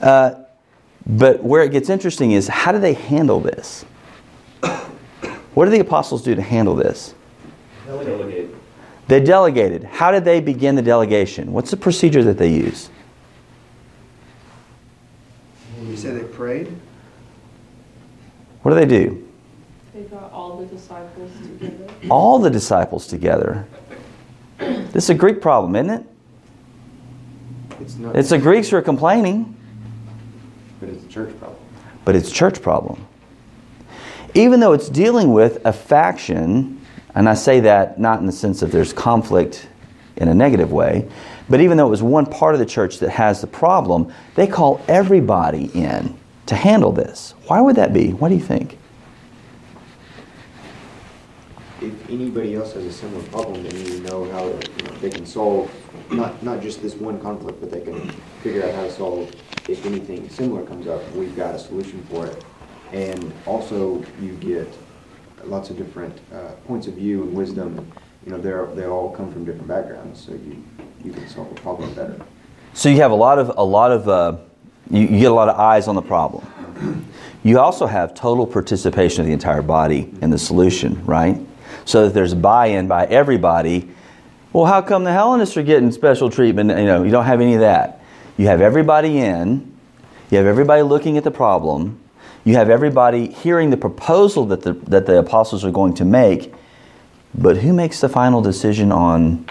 uh, 0.00 0.34
but 1.06 1.42
where 1.42 1.62
it 1.62 1.72
gets 1.72 1.88
interesting 1.88 2.32
is 2.32 2.48
how 2.48 2.72
do 2.72 2.78
they 2.78 2.94
handle 2.94 3.40
this 3.40 3.84
what 5.54 5.66
do 5.66 5.70
the 5.70 5.80
apostles 5.80 6.22
do 6.22 6.34
to 6.34 6.42
handle 6.42 6.74
this 6.74 7.14
Delegate. 7.86 8.50
they 9.08 9.20
delegated. 9.20 9.84
How 9.84 10.10
did 10.10 10.24
they 10.24 10.40
begin 10.40 10.76
the 10.76 10.82
delegation? 10.82 11.52
What's 11.52 11.70
the 11.70 11.76
procedure 11.76 12.22
that 12.24 12.38
they 12.38 12.48
use? 12.48 12.88
You 15.82 15.96
say 15.96 16.12
they 16.12 16.24
prayed? 16.24 16.74
What 18.62 18.72
do 18.72 18.76
they 18.76 18.86
do? 18.86 19.28
They 19.94 20.02
got 20.02 20.32
all 20.32 20.58
the 20.58 20.66
disciples 20.66 21.30
together. 21.40 21.94
All 22.10 22.38
the 22.38 22.50
disciples 22.50 23.06
together. 23.06 23.66
This 24.58 25.04
is 25.04 25.10
a 25.10 25.14
Greek 25.14 25.40
problem, 25.40 25.74
isn't 25.76 25.90
it? 25.90 26.06
it's 27.82 27.96
not. 27.96 28.16
It's 28.16 28.30
the 28.30 28.38
Greeks 28.38 28.70
who 28.70 28.76
are 28.76 28.82
complaining, 28.82 29.56
but 30.80 30.88
it's 30.88 31.04
a 31.04 31.08
church 31.08 31.38
problem. 31.38 31.58
but 32.04 32.16
it's 32.16 32.30
a 32.30 32.34
church 32.34 32.62
problem. 32.62 33.06
Even 34.34 34.60
though 34.60 34.72
it's 34.72 34.88
dealing 34.88 35.32
with 35.32 35.64
a 35.66 35.72
faction, 35.72 36.80
and 37.14 37.28
I 37.28 37.34
say 37.34 37.60
that 37.60 38.00
not 38.00 38.20
in 38.20 38.26
the 38.26 38.32
sense 38.32 38.60
that 38.60 38.70
there's 38.70 38.92
conflict 38.92 39.68
in 40.16 40.28
a 40.28 40.34
negative 40.34 40.72
way, 40.72 41.08
but 41.50 41.60
even 41.60 41.76
though 41.76 41.86
it 41.86 41.90
was 41.90 42.02
one 42.02 42.24
part 42.24 42.54
of 42.54 42.60
the 42.60 42.66
church 42.66 42.98
that 43.00 43.10
has 43.10 43.40
the 43.40 43.46
problem, 43.46 44.12
they 44.36 44.46
call 44.46 44.80
everybody 44.88 45.66
in 45.74 46.16
to 46.52 46.58
handle 46.58 46.92
this. 46.92 47.34
Why 47.46 47.62
would 47.62 47.76
that 47.76 47.94
be? 47.94 48.12
What 48.12 48.28
do 48.28 48.34
you 48.34 48.40
think? 48.42 48.78
If 51.80 52.10
anybody 52.10 52.54
else 52.54 52.74
has 52.74 52.84
a 52.84 52.92
similar 52.92 53.24
problem, 53.24 53.62
then 53.62 53.74
you 53.86 54.00
know 54.00 54.30
how 54.30 54.44
you 54.44 54.84
know, 54.84 54.92
they 55.00 55.10
can 55.10 55.24
solve 55.24 55.70
not 56.10 56.42
not 56.42 56.60
just 56.60 56.82
this 56.82 56.94
one 56.94 57.18
conflict, 57.20 57.58
but 57.60 57.70
they 57.70 57.80
can 57.80 58.10
figure 58.42 58.64
out 58.64 58.74
how 58.74 58.82
to 58.82 58.92
solve 58.92 59.34
if 59.68 59.84
anything 59.86 60.28
similar 60.28 60.62
comes 60.64 60.86
up. 60.86 61.00
We've 61.12 61.34
got 61.34 61.54
a 61.54 61.58
solution 61.58 62.02
for 62.10 62.26
it, 62.26 62.44
and 62.92 63.32
also 63.46 64.04
you 64.20 64.34
get 64.34 64.68
lots 65.44 65.70
of 65.70 65.78
different 65.78 66.20
uh, 66.32 66.52
points 66.68 66.86
of 66.86 66.94
view 66.94 67.22
and 67.22 67.32
wisdom. 67.32 67.90
You 68.26 68.32
know, 68.32 68.38
they 68.38 68.82
they 68.82 68.86
all 68.86 69.10
come 69.10 69.32
from 69.32 69.44
different 69.46 69.68
backgrounds, 69.68 70.20
so 70.20 70.32
you 70.32 70.62
you 71.02 71.12
can 71.12 71.26
solve 71.28 71.50
a 71.50 71.54
problem 71.54 71.94
better. 71.94 72.20
So 72.74 72.90
you 72.90 72.98
have 72.98 73.10
a 73.10 73.20
lot 73.26 73.38
of 73.38 73.50
a 73.56 73.64
lot 73.64 73.90
of 73.90 74.08
uh, 74.08 74.36
you, 74.90 75.00
you 75.00 75.20
get 75.20 75.30
a 75.30 75.34
lot 75.34 75.48
of 75.48 75.58
eyes 75.58 75.88
on 75.88 75.94
the 75.94 76.02
problem. 76.02 76.46
You 77.42 77.58
also 77.58 77.86
have 77.86 78.14
total 78.14 78.46
participation 78.46 79.22
of 79.22 79.26
the 79.26 79.32
entire 79.32 79.62
body 79.62 80.12
in 80.20 80.30
the 80.30 80.38
solution, 80.38 81.04
right? 81.04 81.38
So 81.84 82.04
that 82.04 82.14
there's 82.14 82.34
buy-in 82.34 82.86
by 82.86 83.06
everybody. 83.06 83.90
Well, 84.52 84.66
how 84.66 84.82
come 84.82 85.04
the 85.04 85.12
Hellenists 85.12 85.56
are 85.56 85.62
getting 85.62 85.90
special 85.90 86.30
treatment? 86.30 86.70
You 86.70 86.84
know, 86.84 87.02
you 87.02 87.10
don't 87.10 87.24
have 87.24 87.40
any 87.40 87.54
of 87.54 87.60
that. 87.60 88.00
You 88.36 88.46
have 88.46 88.60
everybody 88.60 89.18
in. 89.18 89.76
You 90.30 90.38
have 90.38 90.46
everybody 90.46 90.82
looking 90.82 91.16
at 91.16 91.24
the 91.24 91.30
problem. 91.30 91.98
You 92.44 92.54
have 92.54 92.70
everybody 92.70 93.28
hearing 93.28 93.70
the 93.70 93.76
proposal 93.76 94.46
that 94.46 94.62
the 94.62 94.72
that 94.72 95.06
the 95.06 95.18
apostles 95.18 95.64
are 95.64 95.70
going 95.70 95.94
to 95.94 96.04
make. 96.04 96.52
But 97.34 97.58
who 97.58 97.72
makes 97.72 98.00
the 98.00 98.08
final 98.08 98.40
decision 98.40 98.92
on? 98.92 99.46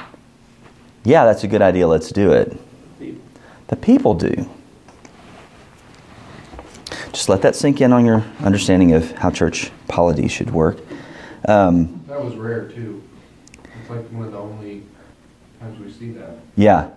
Yeah, 1.04 1.26
that's 1.26 1.44
a 1.44 1.48
good 1.48 1.62
idea. 1.62 1.88
Let's 1.88 2.10
do 2.10 2.32
it. 2.32 2.58
The 3.68 3.76
people 3.76 4.14
do. 4.14 4.50
Just 7.22 7.30
let 7.30 7.44
that 7.44 7.56
sink 7.56 7.82
in 7.82 7.94
on 7.94 8.04
your 8.04 8.26
understanding 8.40 8.94
of 8.94 9.12
how 9.12 9.30
church 9.30 9.70
polity 9.88 10.28
should 10.28 10.50
work. 10.50 10.80
Um, 11.48 12.04
That 12.08 12.20
was 12.26 12.34
rare 12.34 12.68
too. 12.68 13.04
It's 13.80 13.92
like 13.92 14.08
one 14.08 14.26
of 14.26 14.32
the 14.32 14.40
only 14.40 14.82
times 15.60 15.80
we 15.80 15.92
see 15.92 16.14
that. 16.14 16.40
yeah, 16.56 16.90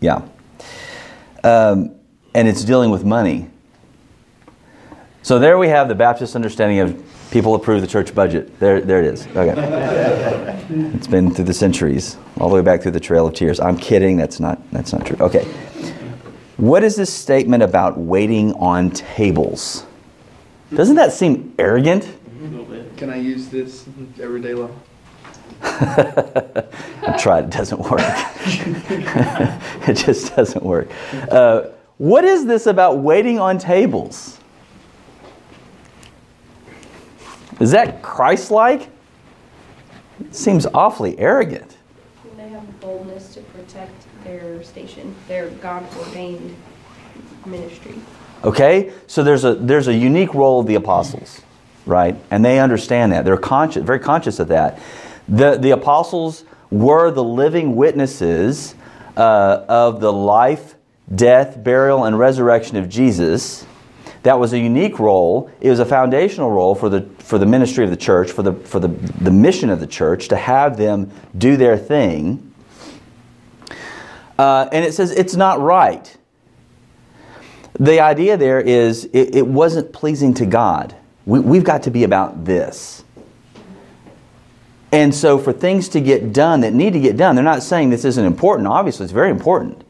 yeah. 0.00 0.22
Um, 1.44 1.94
and 2.34 2.48
it's 2.48 2.64
dealing 2.64 2.90
with 2.90 3.04
money. 3.04 3.50
So 5.22 5.38
there 5.38 5.58
we 5.58 5.68
have 5.68 5.88
the 5.88 5.94
Baptist 5.94 6.34
understanding 6.36 6.78
of 6.78 7.28
people 7.30 7.54
approve 7.54 7.82
the 7.82 7.86
church 7.86 8.14
budget. 8.14 8.58
There, 8.58 8.80
there 8.80 9.00
it 9.00 9.12
is. 9.12 9.26
Okay. 9.36 9.52
it's 10.94 11.06
been 11.06 11.34
through 11.34 11.44
the 11.44 11.52
centuries, 11.52 12.16
all 12.40 12.48
the 12.48 12.54
way 12.54 12.62
back 12.62 12.80
through 12.80 12.92
the 12.92 13.00
Trail 13.00 13.26
of 13.26 13.34
Tears. 13.34 13.60
I'm 13.60 13.76
kidding. 13.76 14.16
That's 14.16 14.40
not. 14.40 14.58
That's 14.72 14.94
not 14.94 15.04
true. 15.04 15.18
Okay. 15.20 15.46
What 16.64 16.82
is 16.82 16.96
this 16.96 17.12
statement 17.12 17.62
about 17.62 17.98
waiting 17.98 18.54
on 18.54 18.88
tables? 18.90 19.84
Doesn't 20.74 20.96
that 20.96 21.12
seem 21.12 21.54
arrogant? 21.58 22.08
Can 22.96 23.10
I 23.10 23.16
use 23.16 23.48
this 23.48 23.84
everyday 24.18 24.54
life? 24.54 24.70
I 25.60 27.16
tried. 27.18 27.44
It 27.44 27.50
doesn't 27.50 27.80
work. 27.80 28.00
it 29.86 29.92
just 29.92 30.34
doesn't 30.34 30.64
work. 30.64 30.88
Uh, 31.30 31.64
what 31.98 32.24
is 32.24 32.46
this 32.46 32.66
about 32.66 32.96
waiting 32.96 33.38
on 33.38 33.58
tables? 33.58 34.38
Is 37.60 37.72
that 37.72 38.00
Christ-like? 38.00 38.88
It 40.18 40.34
seems 40.34 40.64
awfully 40.64 41.18
arrogant. 41.18 41.76
They 42.38 42.48
have 42.48 42.80
boldness 42.80 43.34
to 43.34 43.42
protect 43.42 44.03
their 44.24 44.62
station, 44.62 45.14
their 45.28 45.48
God 45.50 45.86
ordained 45.98 46.56
ministry. 47.46 47.94
Okay, 48.42 48.92
so 49.06 49.22
there's 49.22 49.44
a 49.44 49.54
there's 49.54 49.88
a 49.88 49.94
unique 49.94 50.34
role 50.34 50.60
of 50.60 50.66
the 50.66 50.74
apostles, 50.74 51.40
right? 51.86 52.16
And 52.30 52.44
they 52.44 52.58
understand 52.58 53.12
that. 53.12 53.24
They're 53.24 53.36
conscious, 53.36 53.82
very 53.82 54.00
conscious 54.00 54.38
of 54.38 54.48
that. 54.48 54.80
The 55.28 55.56
the 55.56 55.70
apostles 55.70 56.44
were 56.70 57.10
the 57.10 57.24
living 57.24 57.76
witnesses 57.76 58.74
uh, 59.16 59.64
of 59.68 60.00
the 60.00 60.12
life, 60.12 60.74
death, 61.14 61.62
burial, 61.62 62.04
and 62.04 62.18
resurrection 62.18 62.76
of 62.76 62.88
Jesus. 62.88 63.66
That 64.24 64.38
was 64.38 64.52
a 64.52 64.58
unique 64.58 64.98
role. 64.98 65.50
It 65.60 65.70
was 65.70 65.80
a 65.80 65.84
foundational 65.84 66.50
role 66.50 66.74
for 66.74 66.88
the 66.88 67.02
for 67.18 67.38
the 67.38 67.46
ministry 67.46 67.84
of 67.84 67.90
the 67.90 67.96
church, 67.96 68.30
for 68.30 68.42
the 68.42 68.52
for 68.52 68.80
the 68.80 68.88
the 68.88 69.30
mission 69.30 69.70
of 69.70 69.80
the 69.80 69.86
church 69.86 70.28
to 70.28 70.36
have 70.36 70.76
them 70.76 71.10
do 71.36 71.56
their 71.56 71.78
thing. 71.78 72.53
Uh, 74.38 74.68
and 74.72 74.84
it 74.84 74.94
says 74.94 75.10
it's 75.10 75.36
not 75.36 75.60
right. 75.60 76.16
The 77.78 78.00
idea 78.00 78.36
there 78.36 78.60
is 78.60 79.04
it, 79.06 79.34
it 79.34 79.46
wasn't 79.46 79.92
pleasing 79.92 80.34
to 80.34 80.46
God. 80.46 80.94
We, 81.26 81.40
we've 81.40 81.64
got 81.64 81.82
to 81.84 81.90
be 81.90 82.04
about 82.04 82.44
this. 82.44 83.04
And 84.92 85.12
so, 85.12 85.38
for 85.38 85.52
things 85.52 85.88
to 85.90 86.00
get 86.00 86.32
done 86.32 86.60
that 86.60 86.72
need 86.72 86.92
to 86.92 87.00
get 87.00 87.16
done, 87.16 87.34
they're 87.34 87.44
not 87.44 87.64
saying 87.64 87.90
this 87.90 88.04
isn't 88.04 88.24
important. 88.24 88.68
Obviously, 88.68 89.04
it's 89.04 89.12
very 89.12 89.30
important. 89.30 89.82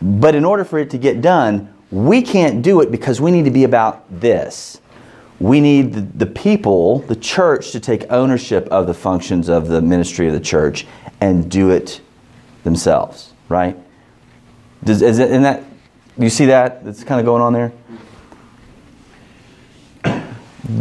But 0.00 0.34
in 0.34 0.44
order 0.44 0.64
for 0.64 0.78
it 0.78 0.88
to 0.90 0.98
get 0.98 1.20
done, 1.20 1.72
we 1.90 2.22
can't 2.22 2.62
do 2.62 2.80
it 2.80 2.90
because 2.90 3.20
we 3.20 3.30
need 3.30 3.44
to 3.44 3.50
be 3.50 3.64
about 3.64 4.04
this. 4.20 4.80
We 5.38 5.60
need 5.60 5.92
the, 5.92 6.00
the 6.00 6.26
people, 6.26 7.00
the 7.00 7.16
church, 7.16 7.72
to 7.72 7.80
take 7.80 8.10
ownership 8.10 8.66
of 8.68 8.86
the 8.86 8.94
functions 8.94 9.50
of 9.50 9.68
the 9.68 9.82
ministry 9.82 10.26
of 10.26 10.32
the 10.32 10.40
church 10.40 10.86
and 11.20 11.50
do 11.50 11.70
it 11.70 12.00
themselves, 12.64 13.34
right? 13.48 13.76
Does, 14.84 15.02
is 15.02 15.18
it, 15.18 15.30
in 15.30 15.42
that, 15.42 15.62
you 16.18 16.30
see 16.30 16.46
that? 16.46 16.84
That's 16.84 17.04
kind 17.04 17.20
of 17.20 17.26
going 17.26 17.42
on 17.42 17.52
there? 17.52 17.72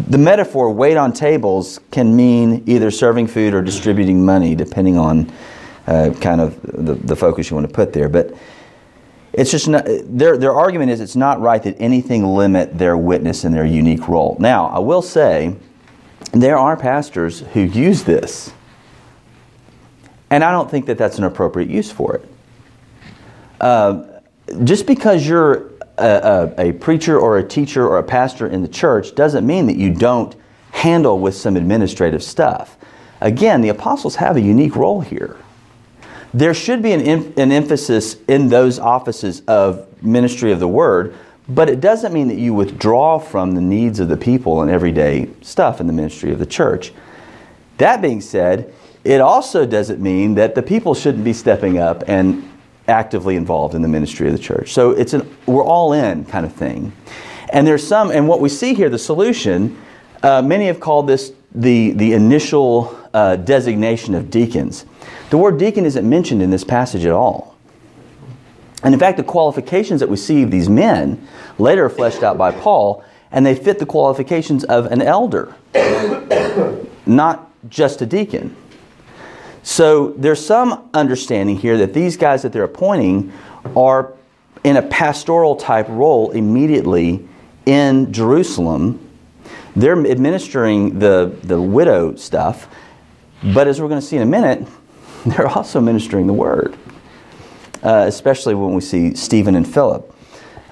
The 0.08 0.18
metaphor, 0.18 0.72
wait 0.72 0.98
on 0.98 1.14
tables, 1.14 1.80
can 1.92 2.16
mean 2.16 2.64
either 2.66 2.90
serving 2.90 3.28
food 3.28 3.54
or 3.54 3.62
distributing 3.62 4.26
money, 4.26 4.56
depending 4.56 4.98
on 4.98 5.32
uh, 5.88 6.12
kind 6.22 6.42
of 6.42 6.60
the, 6.64 6.96
the 6.96 7.16
focus 7.16 7.50
you 7.50 7.56
want 7.56 7.68
to 7.68 7.74
put 7.74 7.94
there. 7.94 8.10
But 8.10 8.36
it's 9.34 9.52
just 9.52 9.68
not, 9.68 9.86
their, 9.86 10.38
their 10.38 10.54
argument 10.54 10.92
is 10.92 11.02
it's 11.02 11.16
not 11.16 11.40
right 11.40 11.62
that 11.62 11.76
anything 11.80 12.24
limit 12.26 12.78
their 12.78 12.98
witness 12.98 13.44
and 13.44 13.54
their 13.54 13.66
unique 13.66 14.08
role. 14.08 14.38
Now, 14.40 14.68
I 14.68 14.80
will 14.80 15.02
say, 15.02 15.56
there 16.32 16.58
are 16.58 16.76
pastors 16.76 17.42
who 17.42 17.62
use 17.62 18.04
this, 18.04 18.54
and 20.30 20.44
I 20.44 20.52
don't 20.52 20.72
think 20.72 20.88
that 20.88 20.98
that's 20.98 21.18
an 21.18 21.26
appropriate 21.26 21.70
use 21.70 21.92
for 21.92 22.16
it. 22.16 22.28
Uh, 23.60 24.04
just 24.64 24.86
because 24.86 25.28
you're 25.28 25.72
a, 25.98 26.54
a, 26.58 26.70
a, 26.70 26.74
preacher 26.74 27.20
or 27.20 27.38
a 27.38 27.48
teacher 27.48 27.88
or 27.88 27.98
a 27.98 28.04
pastor 28.04 28.48
in 28.48 28.62
the 28.62 28.68
church 28.68 29.16
doesn't 29.16 29.46
mean 29.46 29.66
that 29.68 29.78
you 29.78 29.94
don't 29.94 30.36
handle 30.72 31.20
with 31.20 31.36
some 31.36 31.56
administrative 31.56 32.22
stuff. 32.22 32.78
Again, 33.22 33.62
the 33.62 33.70
apostles 33.70 34.16
have 34.18 34.36
a 34.36 34.42
unique 34.42 34.76
role 34.76 35.02
here. 35.02 35.38
There 36.34 36.54
should 36.54 36.82
be 36.82 36.92
an, 36.92 37.34
an 37.38 37.52
emphasis 37.52 38.18
in 38.28 38.50
those 38.50 38.78
offices 38.78 39.42
of 39.48 39.88
ministry 40.04 40.52
of 40.52 40.60
the 40.60 40.68
word, 40.68 41.16
but 41.48 41.70
it 41.70 41.80
doesn't 41.80 42.12
mean 42.12 42.28
that 42.28 42.38
you 42.38 42.54
withdraw 42.54 43.20
from 43.20 43.54
the 43.54 43.62
needs 43.62 44.02
of 44.02 44.10
the 44.10 44.18
people 44.18 44.62
and 44.62 44.70
everyday 44.70 45.30
stuff 45.42 45.80
in 45.80 45.88
the 45.88 45.94
ministry 45.94 46.32
of 46.32 46.40
the 46.40 46.46
church. 46.46 46.92
That 47.78 48.02
being 48.02 48.20
said, 48.20 48.74
it 49.06 49.22
also 49.22 49.66
doesn't 49.66 50.02
mean 50.02 50.36
that 50.36 50.56
the 50.56 50.64
people 50.64 50.94
shouldn't 50.94 51.24
be 51.24 51.34
stepping 51.34 51.78
up 51.78 52.04
and 52.08 52.50
actively 52.88 53.36
involved 53.36 53.74
in 53.76 53.82
the 53.82 53.88
ministry 53.88 54.28
of 54.28 54.34
the 54.34 54.40
church. 54.40 54.74
So 54.74 54.92
it's 54.92 55.14
an 55.14 55.30
we're 55.46 55.64
all 55.64 55.94
in 55.94 56.26
kind 56.26 56.46
of 56.46 56.54
thing. 56.54 56.92
And 57.50 57.66
there's 57.66 57.86
some, 57.86 58.12
and 58.12 58.28
what 58.28 58.42
we 58.42 58.50
see 58.50 58.74
here, 58.74 58.90
the 58.90 59.00
solution, 59.00 59.78
uh, 60.24 60.42
many 60.42 60.66
have 60.68 60.80
called 60.80 61.08
this 61.08 61.32
the, 61.54 61.92
the 61.92 62.14
initial 62.14 62.98
uh, 63.14 63.38
designation 63.38 64.14
of 64.14 64.30
deacons. 64.30 64.86
The 65.30 65.38
word 65.38 65.58
deacon 65.58 65.86
isn't 65.86 66.08
mentioned 66.08 66.42
in 66.42 66.50
this 66.50 66.64
passage 66.64 67.06
at 67.06 67.12
all. 67.12 67.56
And 68.84 68.94
in 68.94 69.00
fact, 69.00 69.18
the 69.18 69.24
qualifications 69.24 70.00
that 70.02 70.10
we 70.10 70.18
see 70.18 70.44
of 70.44 70.52
these 70.52 70.70
men 70.70 71.26
later 71.58 71.86
are 71.86 71.90
fleshed 71.90 72.24
out 72.24 72.38
by 72.38 72.52
Paul, 72.52 73.04
and 73.32 73.46
they 73.46 73.56
fit 73.56 73.80
the 73.80 73.86
qualifications 73.86 74.64
of 74.66 74.86
an 74.88 75.02
elder, 75.02 75.56
not 77.06 77.52
just 77.70 78.02
a 78.02 78.06
deacon. 78.06 78.56
So 79.66 80.12
there's 80.12 80.46
some 80.46 80.90
understanding 80.94 81.58
here 81.58 81.80
that 81.80 81.92
these 81.92 82.18
guys 82.18 82.44
that 82.44 82.54
they're 82.54 82.64
appointing 82.64 83.34
are 83.76 84.14
in 84.64 84.78
a 84.78 84.84
pastoral 84.84 85.56
type 85.56 85.88
role 85.90 86.30
immediately 86.30 87.28
in 87.66 88.14
Jerusalem. 88.14 89.00
They're 89.76 90.00
administering 90.06 91.00
the, 91.00 91.36
the 91.42 91.60
widow 91.60 92.16
stuff, 92.16 92.68
but 93.56 93.68
as 93.68 93.82
we're 93.82 93.88
going 93.88 94.00
to 94.00 94.06
see 94.06 94.18
in 94.18 94.22
a 94.22 94.28
minute, 94.28 94.68
they're 95.26 95.48
also 95.48 95.82
ministering 95.82 96.28
the 96.28 96.34
word, 96.34 96.78
uh, 97.82 98.06
especially 98.08 98.54
when 98.54 98.76
we 98.76 98.82
see 98.82 99.16
Stephen 99.16 99.56
and 99.56 99.68
Philip. 99.68 100.16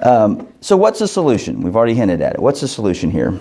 Um, 0.04 0.48
so, 0.62 0.78
what's 0.78 1.00
the 1.00 1.08
solution? 1.08 1.62
We've 1.62 1.76
already 1.76 1.96
hinted 1.96 2.22
at 2.22 2.36
it. 2.36 2.40
What's 2.40 2.62
the 2.62 2.68
solution 2.68 3.10
here? 3.10 3.30
a 3.30 3.40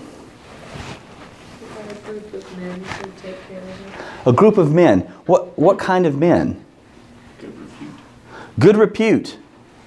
group 2.06 2.32
of 2.32 2.58
men 2.58 2.82
to 2.82 3.02
take 3.20 3.36
care 3.48 3.60
of 3.60 3.68
it. 3.68 3.76
A 4.24 4.32
group 4.32 4.56
of 4.56 4.72
men. 4.72 5.00
What, 5.26 5.58
what 5.58 5.78
kind 5.78 6.06
of 6.06 6.16
men? 6.16 6.64
Good 8.58 8.76
repute. 8.76 9.38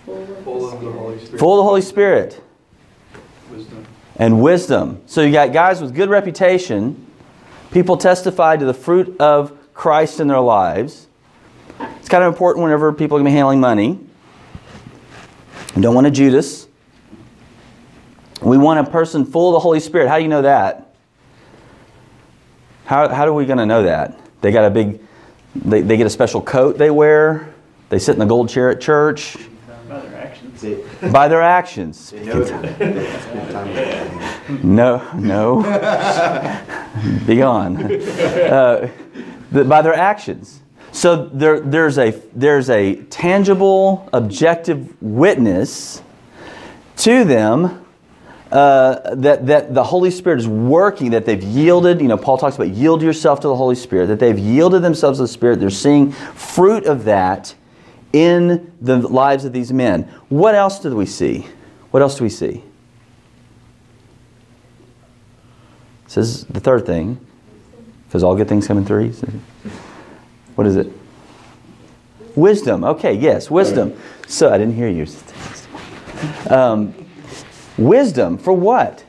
Full 0.05 0.21
of 0.21 0.43
Full 0.43 0.73
of 0.73 0.81
the 0.81 0.91
Holy 0.91 1.19
Spirit. 1.19 1.39
Full 1.39 1.53
of 1.53 1.57
the 1.57 1.63
Holy 1.63 1.81
Spirit. 1.81 2.41
Wisdom. 3.51 3.85
and 4.17 4.41
wisdom. 4.41 5.01
So 5.05 5.21
you 5.21 5.31
got 5.31 5.53
guys 5.53 5.81
with 5.81 5.93
good 5.93 6.09
reputation. 6.09 7.05
People 7.71 7.97
testify 7.97 8.57
to 8.57 8.65
the 8.65 8.73
fruit 8.73 9.15
of 9.19 9.57
Christ 9.73 10.19
in 10.19 10.27
their 10.27 10.39
lives. 10.39 11.07
It's 11.99 12.09
kind 12.09 12.23
of 12.23 12.33
important 12.33 12.63
whenever 12.63 12.91
people 12.93 13.17
are 13.17 13.19
going 13.19 13.25
to 13.25 13.31
be 13.31 13.35
handling 13.35 13.59
money. 13.59 13.99
You 15.75 15.81
don't 15.81 15.95
want 15.95 16.07
a 16.07 16.11
Judas. 16.11 16.67
We 18.41 18.57
want 18.57 18.85
a 18.85 18.89
person 18.89 19.25
full 19.25 19.49
of 19.49 19.53
the 19.53 19.59
Holy 19.59 19.79
Spirit. 19.79 20.07
How 20.07 20.17
do 20.17 20.23
you 20.23 20.29
know 20.29 20.43
that? 20.43 20.93
How, 22.85 23.09
how 23.09 23.25
are 23.25 23.33
we 23.33 23.45
going 23.45 23.57
to 23.57 23.65
know 23.65 23.83
that? 23.83 24.19
They 24.45 24.51
got 24.51 24.65
a 24.65 24.69
big, 24.69 25.01
they, 25.55 25.81
they 25.81 25.97
get 25.97 26.05
a 26.05 26.09
special 26.11 26.39
coat 26.39 26.77
they 26.77 26.91
wear. 26.91 27.51
They 27.89 27.97
sit 27.97 28.13
in 28.13 28.19
the 28.19 28.27
gold 28.27 28.47
chair 28.47 28.69
at 28.69 28.79
church. 28.79 29.35
By 31.11 31.27
their 31.27 31.41
actions. 31.41 32.11
they 32.11 32.23
know 32.23 32.43
that 32.43 32.77
they 32.77 33.19
spend 33.21 33.51
time 33.51 33.73
with 33.73 34.47
God. 34.47 34.63
No, 34.63 35.13
no. 35.15 35.63
Be 37.25 37.37
gone. 37.37 37.91
Uh, 37.91 38.91
by 39.51 39.81
their 39.81 39.95
actions. 39.95 40.61
So 40.91 41.25
there, 41.25 41.59
there's, 41.59 41.97
a, 41.97 42.11
there's 42.35 42.69
a 42.69 42.97
tangible, 43.05 44.07
objective 44.13 45.01
witness 45.01 46.03
to 46.97 47.23
them 47.23 47.83
uh, 48.55 49.15
that, 49.15 49.45
that 49.47 49.73
the 49.73 49.83
Holy 49.83 50.09
Spirit 50.09 50.39
is 50.39 50.47
working, 50.47 51.11
that 51.11 51.25
they've 51.25 51.43
yielded. 51.43 51.99
You 51.99 52.07
know, 52.07 52.15
Paul 52.15 52.37
talks 52.37 52.55
about 52.55 52.69
yield 52.69 53.01
yourself 53.01 53.41
to 53.41 53.49
the 53.49 53.55
Holy 53.55 53.75
Spirit, 53.75 54.05
that 54.07 54.19
they've 54.19 54.39
yielded 54.39 54.81
themselves 54.81 55.19
to 55.19 55.23
the 55.23 55.27
Spirit. 55.27 55.59
They're 55.59 55.69
seeing 55.69 56.13
fruit 56.13 56.85
of 56.85 57.03
that 57.03 57.53
in 58.13 58.71
the 58.79 58.99
lives 58.99 59.43
of 59.43 59.51
these 59.51 59.73
men. 59.73 60.03
What 60.29 60.55
else 60.55 60.79
do 60.79 60.95
we 60.95 61.05
see? 61.05 61.45
What 61.91 62.01
else 62.01 62.17
do 62.17 62.23
we 62.23 62.29
see? 62.29 62.63
says 66.07 66.45
the 66.45 66.61
third 66.61 66.85
thing, 66.85 67.19
because 68.07 68.23
all 68.23 68.37
good 68.37 68.47
things 68.47 68.67
come 68.67 68.77
in 68.77 68.85
threes. 68.85 69.21
What 70.55 70.65
is 70.65 70.77
it? 70.77 70.87
Wisdom. 72.35 72.85
Okay, 72.85 73.15
yes, 73.15 73.51
wisdom. 73.51 73.99
So 74.27 74.49
I 74.49 74.57
didn't 74.57 74.75
hear 74.75 74.87
you. 74.87 75.07
Um, 76.49 77.04
wisdom 77.77 78.37
for 78.37 78.53
what? 78.53 79.03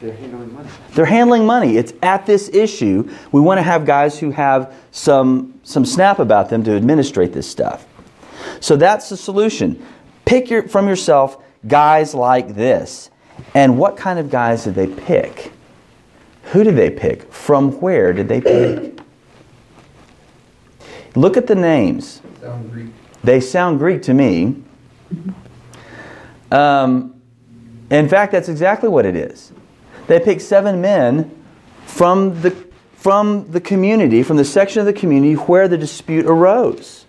They're 0.00 0.16
handling 0.16 0.52
money. 0.52 0.68
They're 0.94 1.04
handling 1.04 1.46
money. 1.46 1.76
It's 1.76 1.92
at 2.02 2.26
this 2.26 2.48
issue. 2.48 3.08
We 3.30 3.40
want 3.40 3.58
to 3.58 3.62
have 3.62 3.86
guys 3.86 4.18
who 4.18 4.32
have 4.32 4.74
some, 4.90 5.60
some 5.62 5.84
snap 5.84 6.18
about 6.18 6.48
them 6.50 6.64
to 6.64 6.72
administrate 6.72 7.32
this 7.32 7.48
stuff. 7.48 7.86
So 8.58 8.74
that's 8.76 9.08
the 9.08 9.16
solution. 9.16 9.84
Pick 10.24 10.50
your, 10.50 10.68
from 10.68 10.88
yourself 10.88 11.42
guys 11.68 12.14
like 12.14 12.54
this. 12.56 13.10
And 13.54 13.78
what 13.78 13.96
kind 13.96 14.18
of 14.18 14.30
guys 14.30 14.64
did 14.64 14.74
they 14.74 14.88
pick? 14.88 15.52
Who 16.46 16.64
did 16.64 16.76
they 16.76 16.90
pick? 16.90 17.32
From 17.32 17.80
where 17.80 18.12
did 18.12 18.28
they 18.28 18.40
pick? 18.40 18.98
Look 21.14 21.36
at 21.36 21.46
the 21.46 21.54
names. 21.54 22.22
Sound 22.40 22.72
Greek. 22.72 22.90
They 23.22 23.40
sound 23.40 23.78
Greek 23.78 24.02
to 24.02 24.14
me. 24.14 24.62
Um, 26.50 27.21
in 27.98 28.08
fact, 28.08 28.32
that's 28.32 28.48
exactly 28.48 28.88
what 28.88 29.06
it 29.06 29.16
is. 29.16 29.52
They 30.06 30.18
picked 30.20 30.42
seven 30.42 30.80
men 30.80 31.30
from 31.84 32.40
the, 32.42 32.50
from 32.94 33.50
the 33.50 33.60
community, 33.60 34.22
from 34.22 34.36
the 34.36 34.44
section 34.44 34.80
of 34.80 34.86
the 34.86 34.92
community 34.92 35.34
where 35.34 35.68
the 35.68 35.78
dispute 35.78 36.26
arose. 36.26 37.04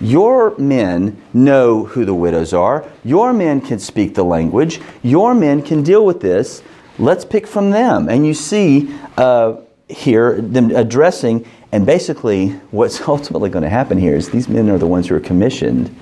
Your 0.00 0.56
men 0.58 1.22
know 1.32 1.84
who 1.84 2.04
the 2.04 2.14
widows 2.14 2.52
are. 2.52 2.84
Your 3.04 3.32
men 3.32 3.60
can 3.60 3.78
speak 3.78 4.14
the 4.14 4.24
language. 4.24 4.80
Your 5.02 5.34
men 5.34 5.62
can 5.62 5.82
deal 5.82 6.04
with 6.04 6.20
this. 6.20 6.62
Let's 6.98 7.24
pick 7.24 7.46
from 7.46 7.70
them. 7.70 8.08
And 8.08 8.26
you 8.26 8.34
see 8.34 8.94
uh, 9.16 9.56
here 9.88 10.40
them 10.40 10.70
addressing, 10.74 11.46
and 11.72 11.86
basically 11.86 12.50
what's 12.70 13.00
ultimately 13.08 13.50
going 13.50 13.62
to 13.62 13.70
happen 13.70 13.98
here 13.98 14.16
is 14.16 14.30
these 14.30 14.48
men 14.48 14.68
are 14.68 14.78
the 14.78 14.86
ones 14.86 15.08
who 15.08 15.14
are 15.14 15.20
commissioned 15.20 15.94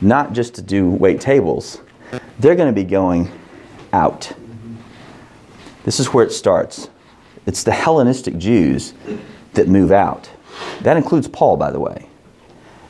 not 0.00 0.32
just 0.32 0.54
to 0.56 0.62
do 0.62 0.90
wait 0.90 1.20
tables, 1.20 1.80
they're 2.38 2.54
going 2.54 2.72
to 2.72 2.80
be 2.80 2.84
going 2.84 3.30
out. 3.92 4.32
This 5.84 6.00
is 6.00 6.08
where 6.08 6.24
it 6.24 6.32
starts. 6.32 6.88
It's 7.46 7.62
the 7.62 7.72
Hellenistic 7.72 8.38
Jews 8.38 8.94
that 9.52 9.68
move 9.68 9.92
out. 9.92 10.30
That 10.82 10.96
includes 10.96 11.28
Paul, 11.28 11.56
by 11.56 11.70
the 11.70 11.80
way. 11.80 12.08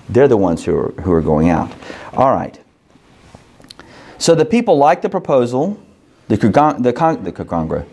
They're 0.08 0.28
the 0.28 0.36
ones 0.36 0.64
who 0.64 0.76
are, 0.76 0.92
who 1.02 1.12
are 1.12 1.22
going 1.22 1.48
out. 1.48 1.72
All 2.12 2.32
right. 2.32 2.58
So 4.18 4.34
the 4.34 4.44
people 4.44 4.76
liked 4.78 5.02
the 5.02 5.08
proposal. 5.08 5.80
The, 6.28 6.36
con- 6.38 6.82
the, 6.82 6.92
con- 6.92 7.24
the, 7.24 7.32
congra- 7.32 7.86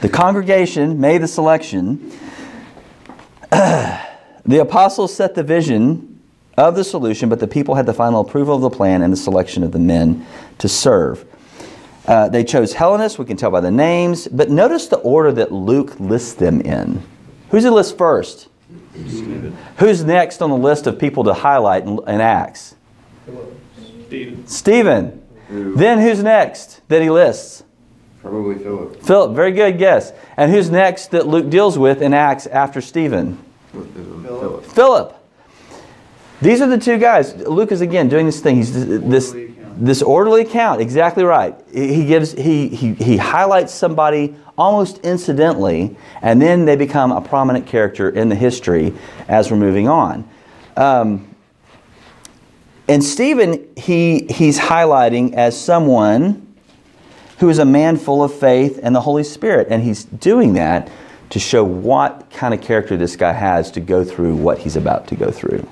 the 0.00 0.08
congregation 0.08 1.00
made 1.00 1.22
the 1.22 1.28
selection. 1.28 2.10
the 3.50 4.60
apostles 4.60 5.14
set 5.14 5.34
the 5.34 5.42
vision 5.42 6.11
of 6.56 6.74
the 6.74 6.84
solution, 6.84 7.28
but 7.28 7.40
the 7.40 7.48
people 7.48 7.74
had 7.74 7.86
the 7.86 7.94
final 7.94 8.20
approval 8.20 8.56
of 8.56 8.62
the 8.62 8.70
plan 8.70 9.02
and 9.02 9.12
the 9.12 9.16
selection 9.16 9.62
of 9.62 9.72
the 9.72 9.78
men 9.78 10.26
to 10.58 10.68
serve. 10.68 11.24
Uh, 12.06 12.28
they 12.28 12.44
chose 12.44 12.72
Hellenists, 12.72 13.18
we 13.18 13.24
can 13.24 13.36
tell 13.36 13.50
by 13.50 13.60
the 13.60 13.70
names, 13.70 14.26
but 14.28 14.50
notice 14.50 14.88
the 14.88 14.98
order 14.98 15.32
that 15.32 15.52
Luke 15.52 15.98
lists 16.00 16.34
them 16.34 16.60
in. 16.60 17.02
Who's 17.50 17.64
he 17.64 17.70
list 17.70 17.96
first? 17.96 18.48
Stephen. 18.92 19.56
Who's 19.78 20.04
next 20.04 20.42
on 20.42 20.50
the 20.50 20.56
list 20.56 20.86
of 20.86 20.98
people 20.98 21.24
to 21.24 21.34
highlight 21.34 21.84
in, 21.84 21.98
in 22.06 22.20
Acts? 22.20 22.74
Stephen. 24.06 24.46
Stephen. 24.46 25.22
Then 25.48 25.98
who's 26.00 26.22
next 26.22 26.80
that 26.88 27.02
he 27.02 27.10
lists? 27.10 27.62
Probably 28.20 28.58
Philip. 28.58 29.02
Philip. 29.02 29.36
Very 29.36 29.52
good 29.52 29.78
guess. 29.78 30.12
And 30.36 30.50
who's 30.50 30.70
next 30.70 31.10
that 31.10 31.26
Luke 31.26 31.50
deals 31.50 31.78
with 31.78 32.02
in 32.02 32.14
Acts 32.14 32.46
after 32.46 32.80
Stephen? 32.80 33.38
Philip. 33.72 34.64
Philip. 34.64 35.21
These 36.42 36.60
are 36.60 36.66
the 36.66 36.78
two 36.78 36.98
guys. 36.98 37.36
Luke 37.36 37.70
is 37.70 37.80
again 37.82 38.08
doing 38.08 38.26
this 38.26 38.40
thing. 38.40 38.56
He's 38.56 38.72
this 38.74 39.32
Orderly 39.32 39.52
account. 39.52 39.86
this 39.86 40.02
orderly 40.02 40.42
account. 40.42 40.80
Exactly 40.80 41.22
right. 41.22 41.54
He 41.72 42.04
gives 42.04 42.32
he 42.32 42.68
he 42.68 42.94
he 42.94 43.16
highlights 43.16 43.72
somebody 43.72 44.34
almost 44.58 44.98
incidentally, 44.98 45.96
and 46.20 46.42
then 46.42 46.64
they 46.64 46.74
become 46.74 47.12
a 47.12 47.20
prominent 47.20 47.66
character 47.66 48.10
in 48.10 48.28
the 48.28 48.34
history 48.34 48.92
as 49.28 49.50
we're 49.52 49.56
moving 49.56 49.88
on. 49.88 50.28
Um, 50.76 51.32
and 52.88 53.04
Stephen, 53.04 53.68
he 53.76 54.26
he's 54.28 54.58
highlighting 54.58 55.34
as 55.34 55.58
someone 55.58 56.48
who 57.38 57.48
is 57.50 57.60
a 57.60 57.64
man 57.64 57.96
full 57.96 58.22
of 58.24 58.34
faith 58.34 58.80
and 58.82 58.96
the 58.96 59.00
Holy 59.00 59.24
Spirit, 59.24 59.68
and 59.70 59.80
he's 59.80 60.04
doing 60.04 60.54
that 60.54 60.90
to 61.30 61.38
show 61.38 61.62
what 61.62 62.30
kind 62.30 62.52
of 62.52 62.60
character 62.60 62.96
this 62.96 63.14
guy 63.14 63.32
has 63.32 63.70
to 63.70 63.80
go 63.80 64.04
through 64.04 64.34
what 64.34 64.58
he's 64.58 64.74
about 64.74 65.06
to 65.06 65.14
go 65.14 65.30
through. 65.30 65.64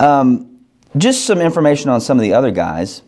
Um, 0.00 0.58
just 0.96 1.26
some 1.26 1.40
information 1.40 1.90
on 1.90 2.00
some 2.00 2.18
of 2.18 2.22
the 2.22 2.32
other 2.32 2.50
guys. 2.50 3.02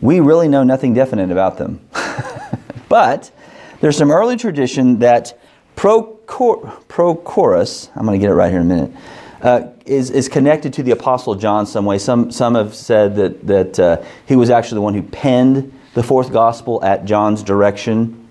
We 0.00 0.20
really 0.20 0.48
know 0.48 0.62
nothing 0.62 0.94
definite 0.94 1.30
about 1.30 1.58
them. 1.58 1.80
but 2.88 3.30
there's 3.80 3.96
some 3.96 4.10
early 4.10 4.36
tradition 4.36 5.00
that 5.00 5.38
Procor- 5.76 6.84
Prochorus, 6.86 7.90
I'm 7.96 8.06
going 8.06 8.18
to 8.18 8.24
get 8.24 8.30
it 8.30 8.34
right 8.34 8.50
here 8.50 8.60
in 8.60 8.70
a 8.70 8.74
minute, 8.74 8.96
uh, 9.42 9.68
is, 9.86 10.10
is 10.10 10.28
connected 10.28 10.72
to 10.74 10.82
the 10.84 10.92
Apostle 10.92 11.34
John 11.34 11.66
some 11.66 11.84
way. 11.84 11.98
Some, 11.98 12.30
some 12.30 12.54
have 12.54 12.74
said 12.74 13.16
that, 13.16 13.46
that 13.46 13.80
uh, 13.80 14.04
he 14.26 14.36
was 14.36 14.50
actually 14.50 14.76
the 14.76 14.82
one 14.82 14.94
who 14.94 15.02
penned 15.02 15.72
the 15.94 16.02
fourth 16.04 16.32
gospel 16.32 16.82
at 16.84 17.06
John's 17.06 17.42
direction. 17.42 18.28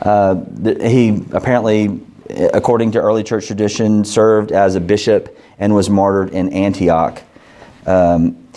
Uh, 0.00 0.36
he 0.80 1.22
apparently, 1.32 2.00
according 2.30 2.92
to 2.92 3.00
early 3.00 3.22
church 3.22 3.46
tradition, 3.46 4.04
served 4.04 4.52
as 4.52 4.74
a 4.74 4.80
bishop 4.80 5.38
and 5.58 5.74
was 5.74 5.88
martyred 5.90 6.30
in 6.30 6.52
Antioch. 6.52 7.22
Um, 7.86 8.48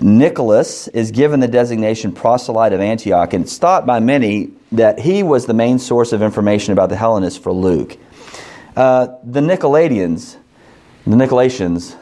Nicholas 0.00 0.88
is 0.88 1.10
given 1.10 1.40
the 1.40 1.48
designation 1.48 2.12
proselyte 2.12 2.72
of 2.72 2.80
Antioch, 2.80 3.32
and 3.34 3.44
it's 3.44 3.58
thought 3.58 3.86
by 3.86 4.00
many 4.00 4.50
that 4.72 4.98
he 4.98 5.22
was 5.22 5.46
the 5.46 5.54
main 5.54 5.78
source 5.78 6.12
of 6.12 6.22
information 6.22 6.72
about 6.72 6.88
the 6.88 6.96
Hellenists 6.96 7.38
for 7.38 7.52
Luke. 7.52 7.96
Uh, 8.74 9.08
the 9.22 9.40
Nicolaitans, 9.40 10.36
the 11.06 11.16
Nicolaitans, 11.16 11.94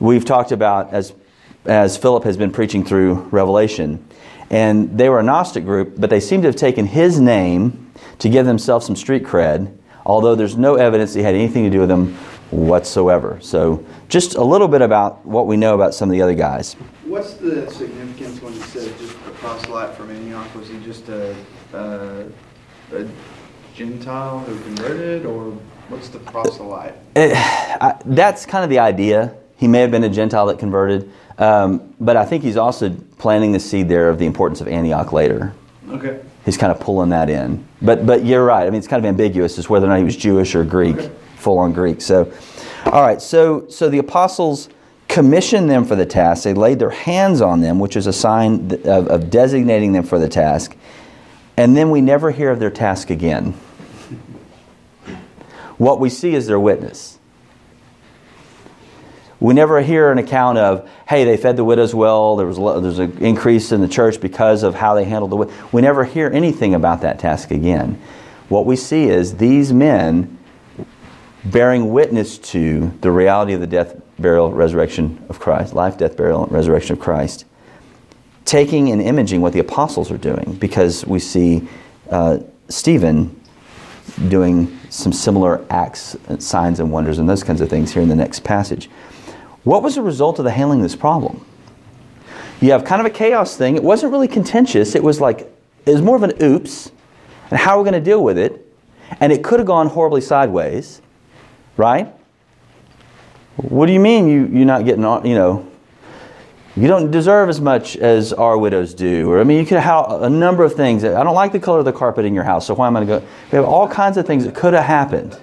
we've 0.00 0.24
talked 0.24 0.50
about 0.50 0.92
as, 0.92 1.12
as 1.64 1.96
Philip 1.96 2.24
has 2.24 2.36
been 2.36 2.50
preaching 2.50 2.84
through 2.84 3.14
Revelation. 3.30 4.04
And 4.50 4.98
they 4.98 5.08
were 5.08 5.20
a 5.20 5.22
Gnostic 5.22 5.64
group, 5.64 5.94
but 5.96 6.10
they 6.10 6.18
seem 6.18 6.42
to 6.42 6.48
have 6.48 6.56
taken 6.56 6.86
his 6.86 7.20
name 7.20 7.92
to 8.18 8.28
give 8.28 8.46
themselves 8.46 8.84
some 8.84 8.96
street 8.96 9.22
cred, 9.22 9.76
although 10.10 10.34
there's 10.34 10.56
no 10.56 10.74
evidence 10.74 11.14
he 11.14 11.22
had 11.22 11.36
anything 11.36 11.62
to 11.62 11.70
do 11.70 11.78
with 11.78 11.88
them 11.88 12.12
whatsoever. 12.50 13.38
So, 13.40 13.86
just 14.08 14.34
a 14.34 14.42
little 14.42 14.66
bit 14.66 14.82
about 14.82 15.24
what 15.24 15.46
we 15.46 15.56
know 15.56 15.76
about 15.76 15.94
some 15.94 16.08
of 16.08 16.12
the 16.12 16.20
other 16.20 16.34
guys. 16.34 16.74
What's 17.04 17.34
the 17.34 17.70
significance 17.70 18.42
when 18.42 18.52
he 18.52 18.58
said 18.58 18.98
just 18.98 19.14
a 19.14 19.30
proselyte 19.38 19.94
from 19.94 20.10
Antioch? 20.10 20.52
Was 20.56 20.68
he 20.68 20.80
just 20.80 21.08
a, 21.08 21.36
uh, 21.72 22.24
a 22.92 23.06
Gentile 23.72 24.40
who 24.40 24.60
converted, 24.64 25.26
or 25.26 25.52
what's 25.88 26.08
the 26.08 26.18
proselyte? 26.18 26.96
It, 27.14 27.32
I, 27.36 27.96
that's 28.04 28.44
kind 28.44 28.64
of 28.64 28.70
the 28.70 28.80
idea. 28.80 29.36
He 29.58 29.68
may 29.68 29.78
have 29.78 29.92
been 29.92 30.02
a 30.02 30.08
Gentile 30.08 30.46
that 30.46 30.58
converted, 30.58 31.08
um, 31.38 31.94
but 32.00 32.16
I 32.16 32.24
think 32.24 32.42
he's 32.42 32.56
also 32.56 32.90
planting 33.18 33.52
the 33.52 33.60
seed 33.60 33.88
there 33.88 34.08
of 34.08 34.18
the 34.18 34.26
importance 34.26 34.60
of 34.60 34.66
Antioch 34.66 35.12
later. 35.12 35.54
Okay. 35.88 36.20
He's 36.44 36.56
kind 36.56 36.72
of 36.72 36.80
pulling 36.80 37.10
that 37.10 37.28
in. 37.28 37.66
But 37.82 38.06
but 38.06 38.24
you're 38.24 38.44
right. 38.44 38.66
I 38.66 38.70
mean, 38.70 38.78
it's 38.78 38.88
kind 38.88 39.04
of 39.04 39.08
ambiguous 39.08 39.58
as 39.58 39.68
whether 39.68 39.86
or 39.86 39.90
not 39.90 39.98
he 39.98 40.04
was 40.04 40.16
Jewish 40.16 40.54
or 40.54 40.64
Greek, 40.64 41.10
full 41.36 41.58
on 41.58 41.72
Greek. 41.72 42.00
So, 42.00 42.32
all 42.86 43.02
right. 43.02 43.20
So 43.20 43.68
so 43.68 43.88
the 43.88 43.98
apostles 43.98 44.68
commissioned 45.08 45.68
them 45.68 45.84
for 45.84 45.96
the 45.96 46.06
task. 46.06 46.44
They 46.44 46.54
laid 46.54 46.78
their 46.78 46.90
hands 46.90 47.40
on 47.40 47.60
them, 47.60 47.78
which 47.78 47.96
is 47.96 48.06
a 48.06 48.12
sign 48.12 48.72
of, 48.84 49.08
of 49.08 49.30
designating 49.30 49.92
them 49.92 50.04
for 50.04 50.18
the 50.18 50.28
task. 50.28 50.76
And 51.56 51.76
then 51.76 51.90
we 51.90 52.00
never 52.00 52.30
hear 52.30 52.50
of 52.50 52.58
their 52.58 52.70
task 52.70 53.10
again. 53.10 53.52
What 55.78 56.00
we 56.00 56.10
see 56.10 56.34
is 56.34 56.46
their 56.46 56.60
witness. 56.60 57.18
We 59.40 59.54
never 59.54 59.80
hear 59.80 60.12
an 60.12 60.18
account 60.18 60.58
of, 60.58 60.88
hey, 61.08 61.24
they 61.24 61.38
fed 61.38 61.56
the 61.56 61.64
widows 61.64 61.94
well. 61.94 62.36
There 62.36 62.46
was 62.46 62.58
there's 62.82 62.98
an 62.98 63.16
increase 63.18 63.72
in 63.72 63.80
the 63.80 63.88
church 63.88 64.20
because 64.20 64.62
of 64.62 64.74
how 64.74 64.94
they 64.94 65.04
handled 65.04 65.32
the 65.32 65.36
widows. 65.36 65.72
We 65.72 65.80
never 65.80 66.04
hear 66.04 66.30
anything 66.30 66.74
about 66.74 67.00
that 67.00 67.18
task 67.18 67.50
again. 67.50 68.00
What 68.50 68.66
we 68.66 68.76
see 68.76 69.04
is 69.04 69.36
these 69.36 69.72
men 69.72 70.38
bearing 71.44 71.90
witness 71.90 72.36
to 72.36 72.92
the 73.00 73.10
reality 73.10 73.54
of 73.54 73.60
the 73.60 73.66
death, 73.66 74.00
burial, 74.18 74.52
resurrection 74.52 75.24
of 75.30 75.40
Christ, 75.40 75.72
life, 75.72 75.96
death, 75.96 76.16
burial, 76.16 76.44
and 76.44 76.52
resurrection 76.52 76.94
of 76.94 77.00
Christ, 77.00 77.46
taking 78.44 78.90
and 78.90 79.00
imaging 79.00 79.40
what 79.40 79.54
the 79.54 79.60
apostles 79.60 80.10
are 80.10 80.18
doing 80.18 80.56
because 80.60 81.06
we 81.06 81.18
see 81.18 81.66
uh, 82.10 82.40
Stephen 82.68 83.40
doing 84.28 84.78
some 84.90 85.12
similar 85.12 85.64
acts, 85.70 86.16
signs, 86.38 86.80
and 86.80 86.90
wonders, 86.90 87.18
and 87.18 87.28
those 87.28 87.44
kinds 87.44 87.60
of 87.60 87.70
things 87.70 87.92
here 87.92 88.02
in 88.02 88.08
the 88.08 88.16
next 88.16 88.44
passage. 88.44 88.90
What 89.64 89.82
was 89.82 89.94
the 89.94 90.02
result 90.02 90.38
of 90.38 90.44
the 90.44 90.50
handling 90.50 90.82
this 90.82 90.96
problem? 90.96 91.44
you 92.60 92.72
have 92.72 92.84
kind 92.84 93.00
of 93.00 93.06
a 93.06 93.10
chaos 93.10 93.56
thing. 93.56 93.76
It 93.76 93.82
wasn't 93.82 94.12
really 94.12 94.28
contentious. 94.28 94.94
It 94.94 95.02
was 95.02 95.20
like, 95.20 95.40
it 95.86 95.92
was 95.92 96.02
more 96.02 96.16
of 96.16 96.22
an 96.22 96.34
oops. 96.42 96.92
And 97.50 97.58
how 97.58 97.76
we're 97.76 97.84
we 97.84 97.90
going 97.90 98.02
to 98.02 98.10
deal 98.10 98.22
with 98.22 98.38
it? 98.38 98.66
And 99.18 99.32
it 99.32 99.42
could 99.42 99.58
have 99.58 99.66
gone 99.66 99.88
horribly 99.88 100.20
sideways, 100.20 101.00
right? 101.76 102.12
What 103.56 103.86
do 103.86 103.92
you 103.92 104.00
mean 104.00 104.28
you, 104.28 104.46
you're 104.46 104.66
not 104.66 104.84
getting 104.84 105.04
on, 105.04 105.26
you 105.26 105.34
know, 105.34 105.66
you 106.76 106.86
don't 106.86 107.10
deserve 107.10 107.48
as 107.48 107.60
much 107.60 107.96
as 107.96 108.32
our 108.32 108.56
widows 108.56 108.94
do. 108.94 109.28
Or, 109.28 109.40
I 109.40 109.44
mean, 109.44 109.58
you 109.58 109.66
could 109.66 109.78
have 109.78 110.22
a 110.22 110.30
number 110.30 110.62
of 110.62 110.74
things. 110.74 111.02
I 111.02 111.24
don't 111.24 111.34
like 111.34 111.50
the 111.50 111.58
color 111.58 111.80
of 111.80 111.84
the 111.84 111.92
carpet 111.92 112.24
in 112.24 112.34
your 112.34 112.44
house, 112.44 112.66
so 112.66 112.74
why 112.74 112.86
am 112.86 112.96
I 112.96 113.04
going 113.04 113.20
to 113.20 113.26
go? 113.26 113.32
We 113.50 113.56
have 113.56 113.64
all 113.64 113.88
kinds 113.88 114.16
of 114.16 114.26
things 114.26 114.44
that 114.44 114.54
could 114.54 114.74
have 114.74 114.84
happened. 114.84 115.38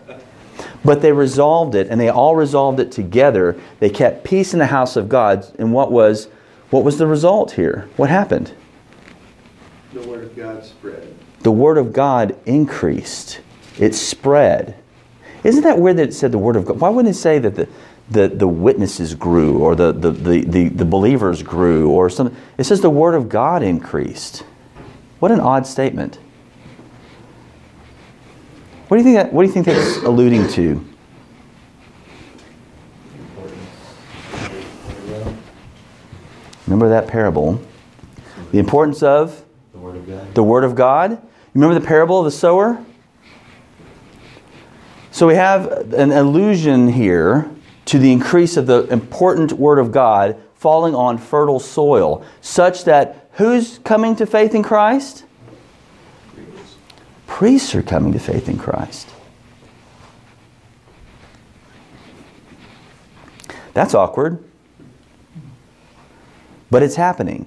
But 0.86 1.02
they 1.02 1.12
resolved 1.12 1.76
it, 1.76 1.88
and 1.90 2.00
they 2.00 2.10
all 2.10 2.36
resolved 2.36 2.80
it 2.80 2.92
together. 2.92 3.60
They 3.80 3.90
kept 3.90 4.24
peace 4.24 4.54
in 4.54 4.60
the 4.60 4.68
house 4.68 4.96
of 4.96 5.10
God. 5.10 5.46
And 5.60 5.74
what 5.74 5.92
was, 5.92 6.30
what 6.70 6.84
was 6.84 6.98
the 6.98 7.08
result 7.08 7.52
here? 7.52 7.90
What 7.98 8.10
happened? 8.10 8.54
The 9.94 10.08
word 10.08 10.24
of 10.24 10.36
God 10.36 10.63
spread. 10.63 11.16
The 11.42 11.52
word 11.52 11.78
of 11.78 11.94
God 11.94 12.38
increased. 12.46 13.42
It 13.80 13.96
spread. 13.96 14.76
Isn't 15.44 15.63
that 15.63 15.80
weird 15.80 15.98
that 15.98 16.10
it 16.10 16.13
said 16.13 16.32
the 16.32 16.38
word 16.38 16.56
of 16.56 16.66
God? 16.66 16.80
Why 16.80 16.90
wouldn't 16.90 17.16
it 17.16 17.18
say 17.18 17.40
that 17.40 17.56
the, 17.56 17.68
the, 18.10 18.28
the 18.28 18.48
witnesses 18.48 19.13
grew 19.16 19.60
or 19.60 19.76
the, 19.76 19.92
the, 19.92 20.12
the, 20.12 20.42
the, 20.44 20.70
the 20.70 20.86
believers 20.86 21.44
grew 21.44 21.90
or 21.90 22.10
something? 22.10 22.36
It 22.58 22.66
says 22.66 22.82
the 22.82 22.90
word 22.90 23.16
of 23.16 23.30
God 23.30 23.63
increased. 23.63 24.44
What 25.20 25.32
an 25.32 25.40
odd 25.40 25.66
statement. 25.66 26.20
What 28.88 28.97
do 28.97 28.97
you 28.97 29.04
think 29.04 29.17
that, 29.17 29.34
what 29.34 29.43
do 29.43 29.47
you 29.47 29.54
think 29.54 29.65
that's 29.65 29.97
alluding 29.97 30.47
to? 30.50 30.86
Remember 36.65 36.89
that 36.89 37.08
parable. 37.08 37.62
The 38.52 38.60
importance 38.60 39.04
of 39.04 39.43
The 39.73 39.80
word 39.80 39.95
of 39.95 40.08
God. 40.08 40.36
the 40.36 40.43
Word 40.43 40.63
of 40.63 40.76
God. 40.76 41.21
Remember 41.54 41.78
the 41.78 41.86
parable 41.86 42.19
of 42.19 42.26
the 42.26 42.32
sower? 42.32 42.84
So 45.12 45.28
we 45.28 45.36
have 45.36 45.93
an 45.93 46.12
allusion 46.12 46.89
here 46.89 47.50
to 47.86 47.97
the 48.00 48.12
increase 48.12 48.58
of 48.58 48.67
the 48.67 48.84
important 48.88 49.54
Word 49.54 49.80
of 49.80 49.91
God 49.91 50.41
falling 50.54 50.93
on 50.93 51.17
fertile 51.17 51.60
soil, 51.60 52.23
such 52.41 52.84
that 52.86 53.30
who's 53.34 53.80
coming 53.80 54.15
to 54.17 54.26
faith 54.26 54.54
in 54.54 54.63
Christ? 54.63 55.23
Priests 57.38 57.76
are 57.76 57.84
coming 57.84 58.13
to 58.13 58.19
faith 58.19 58.50
in 58.50 58.58
Christ. 58.58 59.08
That's 63.76 63.93
awkward. 63.93 64.43
But 66.71 66.82
it's 66.82 66.95
happening. 66.95 67.45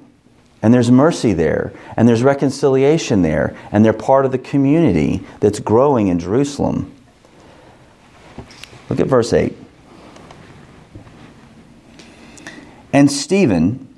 And 0.62 0.72
there's 0.72 0.92
mercy 0.92 1.32
there, 1.32 1.72
and 1.96 2.08
there's 2.08 2.22
reconciliation 2.22 3.22
there, 3.22 3.56
and 3.72 3.84
they're 3.84 3.92
part 3.92 4.24
of 4.24 4.30
the 4.30 4.38
community 4.38 5.24
that's 5.40 5.58
growing 5.58 6.06
in 6.06 6.20
Jerusalem. 6.20 6.94
Look 8.88 9.00
at 9.00 9.08
verse 9.08 9.32
8. 9.32 9.56
And 12.92 13.10
Stephen, 13.10 13.92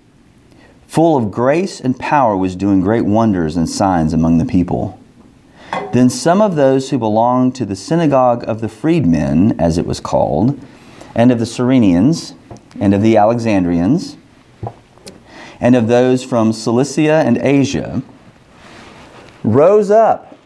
full 0.87 1.19
of 1.19 1.31
grace 1.31 1.81
and 1.81 1.99
power, 1.99 2.35
was 2.35 2.57
doing 2.57 2.81
great 2.81 3.05
wonders 3.05 3.59
and 3.59 3.69
signs 3.69 4.15
among 4.15 4.39
the 4.39 4.47
people. 4.47 4.99
Then 5.93 6.09
some 6.09 6.41
of 6.41 6.57
those 6.57 6.91
who 6.91 6.99
belonged 6.99 7.55
to 7.57 7.67
the 7.67 7.77
synagogue 7.77 8.45
of 8.49 8.61
the 8.61 8.69
freedmen, 8.69 9.59
as 9.61 9.79
it 9.79 9.87
was 9.87 10.01
called, 10.01 10.59
and 11.15 11.31
of 11.31 11.39
the 11.39 11.45
Cyrenians, 11.45 12.35
and 12.81 12.95
of 12.95 13.03
the 13.03 13.17
Alexandrians, 13.17 14.17
and 15.61 15.77
of 15.77 15.89
those 15.89 16.25
from 16.25 16.53
Cilicia 16.53 17.23
and 17.27 17.37
Asia, 17.39 18.03
rose 19.45 19.91
up 19.91 20.37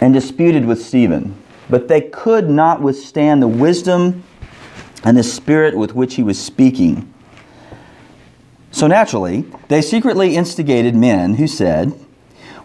and 0.00 0.14
disputed 0.14 0.64
with 0.64 0.82
Stephen. 0.82 1.40
But 1.68 1.88
they 1.88 2.00
could 2.00 2.48
not 2.48 2.80
withstand 2.80 3.42
the 3.42 3.48
wisdom 3.48 4.24
and 5.04 5.16
the 5.16 5.22
spirit 5.22 5.76
with 5.76 5.94
which 5.94 6.14
he 6.14 6.22
was 6.22 6.42
speaking. 6.42 7.12
So 8.70 8.86
naturally, 8.86 9.44
they 9.68 9.82
secretly 9.82 10.36
instigated 10.36 10.94
men 10.94 11.34
who 11.34 11.46
said, 11.46 11.92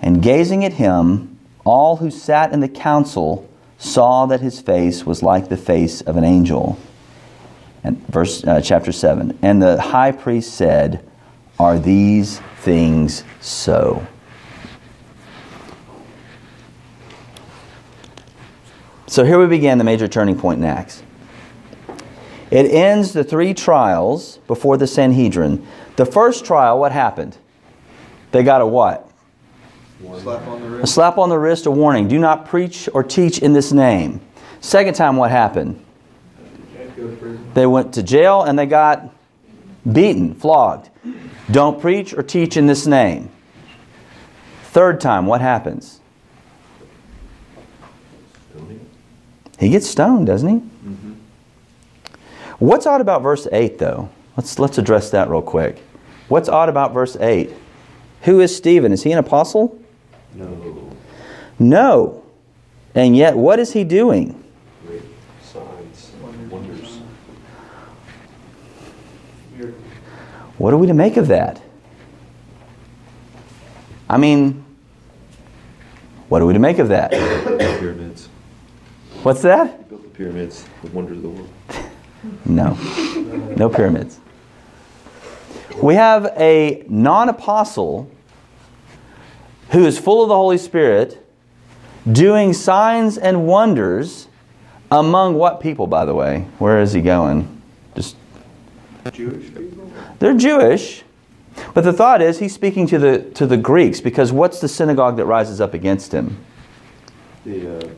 And 0.00 0.22
gazing 0.22 0.64
at 0.64 0.74
him, 0.74 1.38
all 1.64 1.96
who 1.96 2.10
sat 2.10 2.52
in 2.52 2.60
the 2.60 2.68
council 2.68 3.48
saw 3.78 4.26
that 4.26 4.40
his 4.40 4.60
face 4.60 5.04
was 5.04 5.22
like 5.22 5.48
the 5.48 5.56
face 5.56 6.00
of 6.00 6.16
an 6.16 6.24
angel. 6.24 6.78
And 7.84 8.04
verse 8.08 8.44
uh, 8.44 8.60
chapter 8.60 8.92
7. 8.92 9.38
And 9.42 9.62
the 9.62 9.80
high 9.80 10.12
priest 10.12 10.54
said, 10.54 11.08
Are 11.58 11.78
these 11.78 12.40
things 12.60 13.24
so? 13.40 14.06
So 19.06 19.24
here 19.24 19.38
we 19.38 19.46
begin 19.46 19.78
the 19.78 19.84
major 19.84 20.06
turning 20.06 20.38
point 20.38 20.58
in 20.58 20.64
Acts. 20.64 21.02
It 22.50 22.70
ends 22.70 23.12
the 23.12 23.24
three 23.24 23.54
trials 23.54 24.38
before 24.46 24.76
the 24.76 24.86
Sanhedrin. 24.86 25.66
The 25.96 26.06
first 26.06 26.44
trial, 26.44 26.78
what 26.78 26.92
happened? 26.92 27.36
They 28.32 28.42
got 28.42 28.60
a 28.60 28.66
what? 28.66 29.07
Slap 30.00 30.46
on 30.46 30.60
the 30.60 30.66
A 30.66 30.70
wrist. 30.70 30.94
slap 30.94 31.18
on 31.18 31.28
the 31.28 31.38
wrist, 31.38 31.66
a 31.66 31.70
warning. 31.70 32.06
Do 32.06 32.18
not 32.18 32.46
preach 32.46 32.88
or 32.94 33.02
teach 33.02 33.40
in 33.40 33.52
this 33.52 33.72
name. 33.72 34.20
Second 34.60 34.94
time, 34.94 35.16
what 35.16 35.30
happened? 35.30 35.84
Go 36.96 37.08
to 37.08 37.16
prison. 37.16 37.50
They 37.54 37.66
went 37.66 37.94
to 37.94 38.02
jail 38.02 38.42
and 38.42 38.58
they 38.58 38.66
got 38.66 39.12
beaten, 39.90 40.34
flogged. 40.34 40.90
Don't 41.50 41.80
preach 41.80 42.14
or 42.14 42.22
teach 42.22 42.56
in 42.56 42.66
this 42.66 42.86
name. 42.86 43.30
Third 44.64 45.00
time, 45.00 45.26
what 45.26 45.40
happens? 45.40 46.00
He 49.58 49.70
gets 49.70 49.88
stoned, 49.88 50.28
doesn't 50.28 50.48
he? 50.48 50.56
Mm-hmm. 50.56 51.12
What's 52.60 52.86
odd 52.86 53.00
about 53.00 53.22
verse 53.22 53.48
8, 53.50 53.78
though? 53.78 54.08
Let's, 54.36 54.58
let's 54.60 54.78
address 54.78 55.10
that 55.10 55.28
real 55.28 55.42
quick. 55.42 55.82
What's 56.28 56.48
odd 56.48 56.68
about 56.68 56.92
verse 56.94 57.16
8? 57.16 57.50
Who 58.22 58.40
is 58.40 58.56
Stephen? 58.56 58.92
Is 58.92 59.02
he 59.02 59.10
an 59.10 59.18
apostle? 59.18 59.82
No. 60.34 60.96
No. 61.58 62.24
And 62.94 63.16
yet, 63.16 63.36
what 63.36 63.58
is 63.58 63.72
he 63.72 63.84
doing? 63.84 64.42
Great 64.86 65.02
signs, 65.42 66.12
wonders. 66.50 66.98
What 70.58 70.72
are 70.72 70.76
we 70.76 70.86
to 70.86 70.94
make 70.94 71.16
of 71.16 71.28
that? 71.28 71.60
I 74.08 74.16
mean, 74.16 74.64
what 76.28 76.42
are 76.42 76.46
we 76.46 76.54
to 76.54 76.58
make 76.58 76.78
of 76.78 76.88
that? 76.88 77.10
Pyramids. 77.10 78.28
What's 79.22 79.42
that? 79.42 79.78
He 79.78 79.84
built 79.84 80.02
the 80.02 80.08
pyramids, 80.08 80.64
the 80.82 80.90
wonders 80.90 81.18
of 81.18 81.22
the 81.22 81.28
world. 81.28 81.50
No. 82.44 82.74
No 83.56 83.68
pyramids. 83.68 84.18
We 85.82 85.94
have 85.94 86.26
a 86.36 86.84
non 86.88 87.28
apostle 87.28 88.10
who 89.70 89.84
is 89.84 89.98
full 89.98 90.22
of 90.22 90.28
the 90.28 90.34
Holy 90.34 90.58
Spirit 90.58 91.24
doing 92.10 92.52
signs 92.52 93.18
and 93.18 93.46
wonders 93.46 94.28
among 94.90 95.34
what 95.34 95.60
people, 95.60 95.86
by 95.86 96.04
the 96.04 96.14
way? 96.14 96.46
Where 96.58 96.80
is 96.80 96.92
he 96.92 97.02
going? 97.02 97.60
Just 97.94 98.16
Jewish 99.12 99.54
people? 99.54 99.92
They're 100.18 100.36
Jewish, 100.36 101.04
but 101.74 101.84
the 101.84 101.92
thought 101.92 102.22
is 102.22 102.38
he's 102.38 102.54
speaking 102.54 102.86
to 102.88 102.98
the 102.98 103.18
to 103.34 103.46
the 103.46 103.56
Greeks 103.56 104.00
because 104.00 104.32
what's 104.32 104.60
the 104.60 104.68
synagogue 104.68 105.16
that 105.16 105.26
rises 105.26 105.60
up 105.60 105.74
against 105.74 106.12
him? 106.12 106.38
The, 107.44 107.78
uh, 107.78 107.88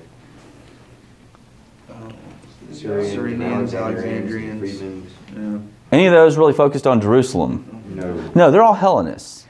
Syrians, 2.72 3.12
Syrians, 3.12 3.74
Alexandrians. 3.74 4.80
Freedmans. 4.80 5.06
Yeah. 5.36 5.58
Any 5.92 6.06
of 6.06 6.12
those 6.12 6.36
really 6.38 6.52
focused 6.52 6.86
on 6.86 7.00
Jerusalem? 7.00 7.82
No. 7.90 8.14
No, 8.34 8.50
they're 8.50 8.62
all 8.62 8.74
Hellenists. 8.74 9.46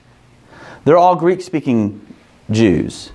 They're 0.84 0.96
all 0.98 1.14
Greek 1.14 1.42
speaking 1.42 2.00
Jews. 2.50 3.12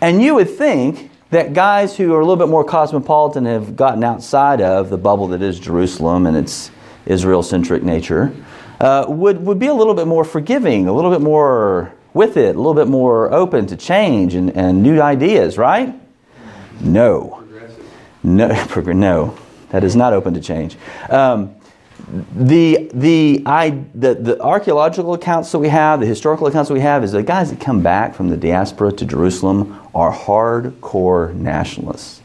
And 0.00 0.22
you 0.22 0.34
would 0.34 0.50
think 0.50 1.10
that 1.30 1.52
guys 1.52 1.96
who 1.96 2.14
are 2.14 2.20
a 2.20 2.24
little 2.24 2.36
bit 2.36 2.48
more 2.48 2.64
cosmopolitan 2.64 3.44
have 3.44 3.76
gotten 3.76 4.02
outside 4.02 4.60
of 4.60 4.90
the 4.90 4.96
bubble 4.96 5.28
that 5.28 5.42
is 5.42 5.60
Jerusalem 5.60 6.26
and 6.26 6.36
its 6.36 6.70
Israel 7.06 7.42
centric 7.42 7.82
nature, 7.82 8.32
uh, 8.80 9.04
would, 9.08 9.44
would 9.44 9.58
be 9.58 9.66
a 9.66 9.74
little 9.74 9.94
bit 9.94 10.06
more 10.06 10.24
forgiving, 10.24 10.88
a 10.88 10.92
little 10.92 11.10
bit 11.10 11.20
more 11.20 11.92
with 12.14 12.36
it, 12.36 12.54
a 12.54 12.58
little 12.58 12.74
bit 12.74 12.88
more 12.88 13.32
open 13.32 13.66
to 13.66 13.76
change 13.76 14.34
and, 14.34 14.50
and 14.56 14.82
new 14.82 15.00
ideas, 15.00 15.58
right? 15.58 15.94
No. 16.80 17.44
No, 18.22 18.48
no, 18.76 19.38
that 19.70 19.84
is 19.84 19.96
not 19.96 20.12
open 20.12 20.34
to 20.34 20.40
change. 20.40 20.76
Um, 21.10 21.54
the, 22.34 22.90
the, 22.94 23.42
I, 23.44 23.70
the, 23.94 24.14
the 24.14 24.40
archaeological 24.40 25.14
accounts 25.14 25.52
that 25.52 25.58
we 25.58 25.68
have, 25.68 26.00
the 26.00 26.06
historical 26.06 26.46
accounts 26.46 26.68
that 26.68 26.74
we 26.74 26.80
have, 26.80 27.04
is 27.04 27.12
the 27.12 27.22
guys 27.22 27.50
that 27.50 27.60
come 27.60 27.82
back 27.82 28.14
from 28.14 28.30
the 28.30 28.36
diaspora 28.36 28.92
to 28.92 29.04
Jerusalem 29.04 29.78
are 29.94 30.12
hardcore 30.12 31.34
nationalists. 31.34 32.22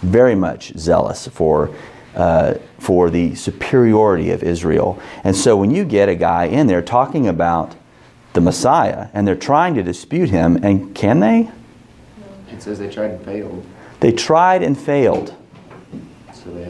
Very 0.00 0.34
much 0.34 0.72
zealous 0.78 1.28
for, 1.28 1.74
uh, 2.14 2.54
for 2.78 3.10
the 3.10 3.34
superiority 3.34 4.30
of 4.30 4.42
Israel. 4.42 5.00
And 5.24 5.36
so 5.36 5.56
when 5.56 5.70
you 5.70 5.84
get 5.84 6.08
a 6.08 6.14
guy 6.14 6.44
in 6.44 6.66
there 6.66 6.82
talking 6.82 7.28
about 7.28 7.76
the 8.32 8.40
Messiah 8.40 9.08
and 9.12 9.28
they're 9.28 9.36
trying 9.36 9.74
to 9.74 9.82
dispute 9.82 10.30
him, 10.30 10.56
and 10.64 10.94
can 10.94 11.20
they? 11.20 11.50
It 12.50 12.62
says 12.62 12.78
they 12.78 12.90
tried 12.90 13.10
and 13.10 13.24
failed, 13.24 13.66
They 14.00 14.12
tried 14.12 14.62
and 14.62 14.78
failed. 14.78 15.34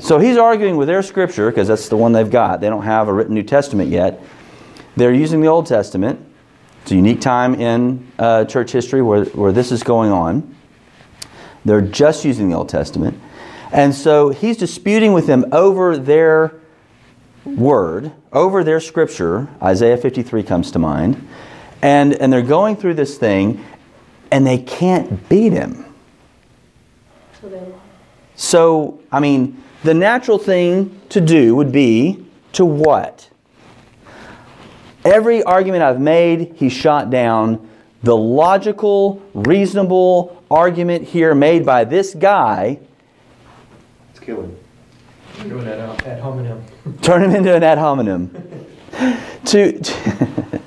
So. 0.00 0.18
He's 0.18 0.36
arguing 0.36 0.76
with 0.76 0.88
their 0.88 1.02
scripture 1.02 1.50
because 1.50 1.68
that's 1.68 1.88
the 1.88 1.96
one 1.96 2.12
they've 2.12 2.30
got. 2.30 2.60
They 2.60 2.68
don't 2.68 2.84
have 2.84 3.08
a 3.08 3.12
written 3.12 3.34
New 3.34 3.42
Testament 3.42 3.90
yet. 3.90 4.22
They're 4.96 5.12
using 5.12 5.40
the 5.40 5.48
Old 5.48 5.66
Testament. 5.66 6.20
It's 6.82 6.92
a 6.92 6.96
unique 6.96 7.20
time 7.20 7.54
in 7.54 8.10
uh, 8.18 8.44
church 8.44 8.72
history 8.72 9.02
where, 9.02 9.24
where 9.26 9.52
this 9.52 9.72
is 9.72 9.82
going 9.82 10.10
on. 10.10 10.54
They're 11.64 11.80
just 11.80 12.24
using 12.24 12.48
the 12.48 12.56
Old 12.56 12.68
Testament. 12.68 13.18
And 13.72 13.94
so 13.94 14.28
he's 14.30 14.56
disputing 14.56 15.12
with 15.12 15.26
them 15.26 15.46
over 15.52 15.96
their 15.96 16.54
word, 17.44 18.12
over 18.32 18.62
their 18.64 18.80
scripture. 18.80 19.48
Isaiah 19.62 19.96
53 19.96 20.42
comes 20.42 20.70
to 20.72 20.78
mind. 20.78 21.28
And, 21.80 22.12
and 22.14 22.32
they're 22.32 22.42
going 22.42 22.76
through 22.76 22.94
this 22.94 23.16
thing, 23.16 23.64
and 24.30 24.46
they 24.46 24.58
can't 24.58 25.28
beat 25.28 25.52
him. 25.52 25.84
So 27.40 27.48
So, 28.42 28.98
I 29.12 29.20
mean, 29.20 29.62
the 29.84 29.94
natural 29.94 30.36
thing 30.36 31.00
to 31.10 31.20
do 31.20 31.54
would 31.54 31.70
be 31.70 32.26
to 32.54 32.64
what? 32.64 33.30
Every 35.04 35.44
argument 35.44 35.84
I've 35.84 36.00
made, 36.00 36.54
he 36.56 36.68
shot 36.68 37.08
down. 37.08 37.70
The 38.02 38.16
logical, 38.16 39.22
reasonable 39.32 40.42
argument 40.50 41.04
here 41.04 41.36
made 41.36 41.64
by 41.64 41.84
this 41.84 42.14
guy, 42.14 42.80
It's 44.10 44.18
killing. 44.18 44.58
Doing 45.44 45.64
that 45.64 45.78
out 45.78 46.04
ad 46.04 46.20
hominem. 46.20 46.64
turn 47.00 47.22
him 47.22 47.36
into 47.36 47.54
an 47.54 47.62
ad 47.62 47.78
hominem. 47.78 48.28
to, 49.44 49.78
to- 49.78 50.60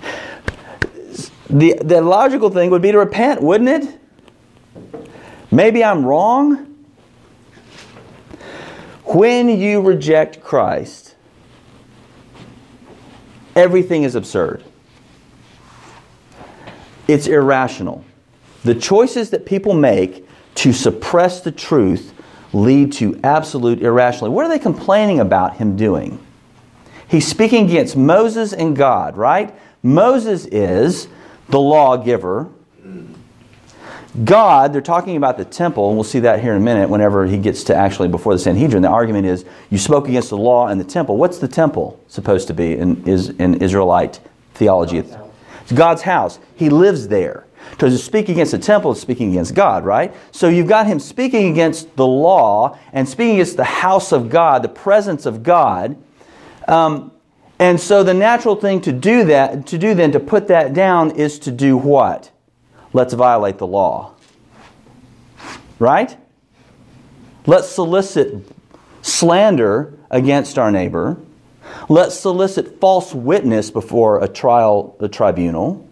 the, 1.50 1.74
the 1.84 2.02
logical 2.02 2.50
thing 2.50 2.70
would 2.70 2.82
be 2.82 2.94
to 2.94 3.00
repent, 3.00 3.42
wouldn't 3.42 3.70
it? 3.70 4.00
Maybe 5.52 5.84
I'm 5.84 6.06
wrong. 6.06 6.72
When 9.06 9.50
you 9.50 9.82
reject 9.82 10.42
Christ, 10.42 11.16
everything 13.56 14.04
is 14.04 14.16
absurd. 14.16 14.64
It's 17.08 17.28
irrational. 17.28 18.04
The 18.64 18.76
choices 18.76 19.30
that 19.30 19.46
people 19.46 19.74
make 19.74 20.28
to 20.56 20.74
suppress 20.74 21.42
the 21.42 21.52
truth 21.52 22.14
lead 22.52 22.94
to 22.94 23.20
absolute 23.24 23.82
irrationality. 23.82 24.34
What 24.34 24.46
are 24.46 24.50
they 24.50 24.60
complaining 24.60 25.20
about 25.20 25.58
him 25.58 25.76
doing? 25.76 26.20
He's 27.08 27.28
speaking 27.28 27.66
against 27.66 27.96
Moses 27.96 28.54
and 28.54 28.76
God, 28.76 29.18
right? 29.18 29.54
Moses 29.84 30.46
is 30.48 31.08
the 31.50 31.60
lawgiver. 31.60 32.50
God, 34.24 34.72
they're 34.72 34.82
talking 34.82 35.18
about 35.18 35.38
the 35.38 35.44
temple, 35.44 35.90
and 35.90 35.98
we'll 35.98 36.06
see 36.06 36.20
that 36.20 36.42
here 36.42 36.52
in 36.52 36.58
a 36.58 36.64
minute 36.64 36.90
whenever 36.90 37.26
he 37.26 37.38
gets 37.38 37.66
to 37.66 37.76
actually 37.76 38.08
before 38.08 38.34
the 38.34 38.40
Sanhedrin. 38.40 38.82
The 38.82 38.88
argument 38.88 39.26
is 39.26 39.44
you 39.70 39.78
spoke 39.78 40.08
against 40.08 40.30
the 40.30 40.38
law 40.38 40.68
and 40.68 40.80
the 40.80 40.86
temple. 40.86 41.18
What's 41.18 41.40
the 41.40 41.50
temple 41.50 42.00
supposed 42.08 42.48
to 42.48 42.54
be 42.54 42.78
in, 42.78 43.06
is, 43.06 43.30
in 43.32 43.56
Israelite 43.56 44.22
theology? 44.54 45.02
God's. 45.02 45.18
It's 45.64 45.72
God's 45.74 46.02
house. 46.04 46.40
He 46.56 46.70
lives 46.70 47.10
there. 47.10 47.46
Because 47.72 47.98
to 47.98 48.04
speak 48.04 48.30
against 48.30 48.52
the 48.52 48.60
temple 48.60 48.92
is 48.92 49.02
speaking 49.02 49.32
against 49.32 49.56
God, 49.56 49.84
right? 49.84 50.14
So 50.32 50.48
you've 50.48 50.68
got 50.68 50.88
him 50.88 51.00
speaking 51.00 51.52
against 51.52 51.96
the 51.96 52.06
law 52.06 52.78
and 52.94 53.10
speaking 53.10 53.36
against 53.36 53.58
the 53.58 53.64
house 53.64 54.12
of 54.12 54.30
God, 54.30 54.62
the 54.62 54.70
presence 54.70 55.26
of 55.26 55.44
God. 55.44 55.98
Um, 56.68 57.12
and 57.58 57.80
so 57.80 58.04
the 58.04 58.14
natural 58.14 58.56
thing 58.56 58.82
to 58.82 58.92
do 58.92 59.26
that, 59.26 59.66
to 59.68 59.78
do 59.78 59.96
then, 59.96 60.12
to 60.12 60.20
put 60.20 60.48
that 60.48 60.74
down, 60.74 61.12
is 61.12 61.40
to 61.40 61.52
do 61.52 61.76
what? 61.76 62.32
Let's 62.96 63.14
violate 63.14 63.58
the 63.58 63.68
law. 63.68 64.14
Right? 65.80 66.16
Let's 67.46 67.68
solicit 67.68 68.50
slander 69.02 70.00
against 70.10 70.58
our 70.58 70.72
neighbor. 70.72 71.18
Let's 71.90 72.18
solicit 72.18 72.80
false 72.80 73.14
witness 73.14 73.70
before 73.70 74.24
a 74.24 74.30
trial, 74.30 74.96
a 75.02 75.10
tribunal. 75.10 75.86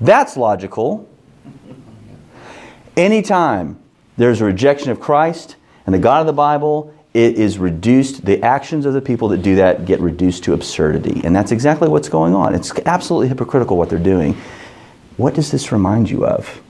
That's 0.00 0.36
logical. 0.36 1.08
Anytime 2.96 3.78
there's 4.16 4.40
a 4.40 4.44
rejection 4.44 4.90
of 4.90 4.98
Christ 4.98 5.54
and 5.86 5.94
the 5.94 6.00
God 6.00 6.18
of 6.18 6.26
the 6.26 6.32
Bible, 6.32 6.92
it 7.14 7.36
is 7.36 7.58
reduced, 7.58 8.24
the 8.24 8.42
actions 8.42 8.86
of 8.86 8.92
the 8.92 9.02
people 9.02 9.28
that 9.28 9.42
do 9.42 9.54
that 9.54 9.86
get 9.86 10.00
reduced 10.00 10.42
to 10.44 10.52
absurdity. 10.52 11.20
And 11.22 11.36
that's 11.36 11.52
exactly 11.52 11.88
what's 11.88 12.08
going 12.08 12.34
on. 12.34 12.56
It's 12.56 12.72
absolutely 12.86 13.28
hypocritical 13.28 13.76
what 13.76 13.88
they're 13.88 14.00
doing. 14.00 14.36
What 15.16 15.34
does 15.34 15.50
this 15.50 15.72
remind 15.72 16.10
you 16.10 16.24
of? 16.24 16.62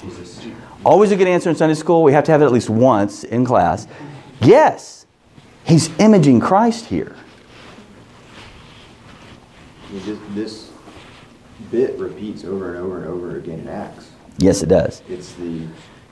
Jesus. 0.00 0.46
Always 0.84 1.12
a 1.12 1.16
good 1.16 1.28
answer 1.28 1.50
in 1.50 1.56
Sunday 1.56 1.74
school. 1.74 2.02
We 2.02 2.12
have 2.12 2.24
to 2.24 2.32
have 2.32 2.42
it 2.42 2.46
at 2.46 2.52
least 2.52 2.70
once 2.70 3.24
in 3.24 3.44
class. 3.44 3.86
Yes, 4.40 5.06
he's 5.64 5.90
imaging 5.98 6.40
Christ 6.40 6.86
here. 6.86 7.14
I 9.88 9.92
mean, 9.92 10.04
This, 10.06 10.18
this 10.34 10.70
bit 11.70 11.98
repeats 11.98 12.44
over 12.44 12.74
and 12.74 12.78
over 12.78 12.98
and 12.98 13.06
over 13.06 13.36
again 13.36 13.60
in 13.60 13.68
Acts. 13.68 14.10
Yes, 14.38 14.62
it 14.62 14.68
does. 14.70 15.02
It's 15.08 15.34
the, 15.34 15.66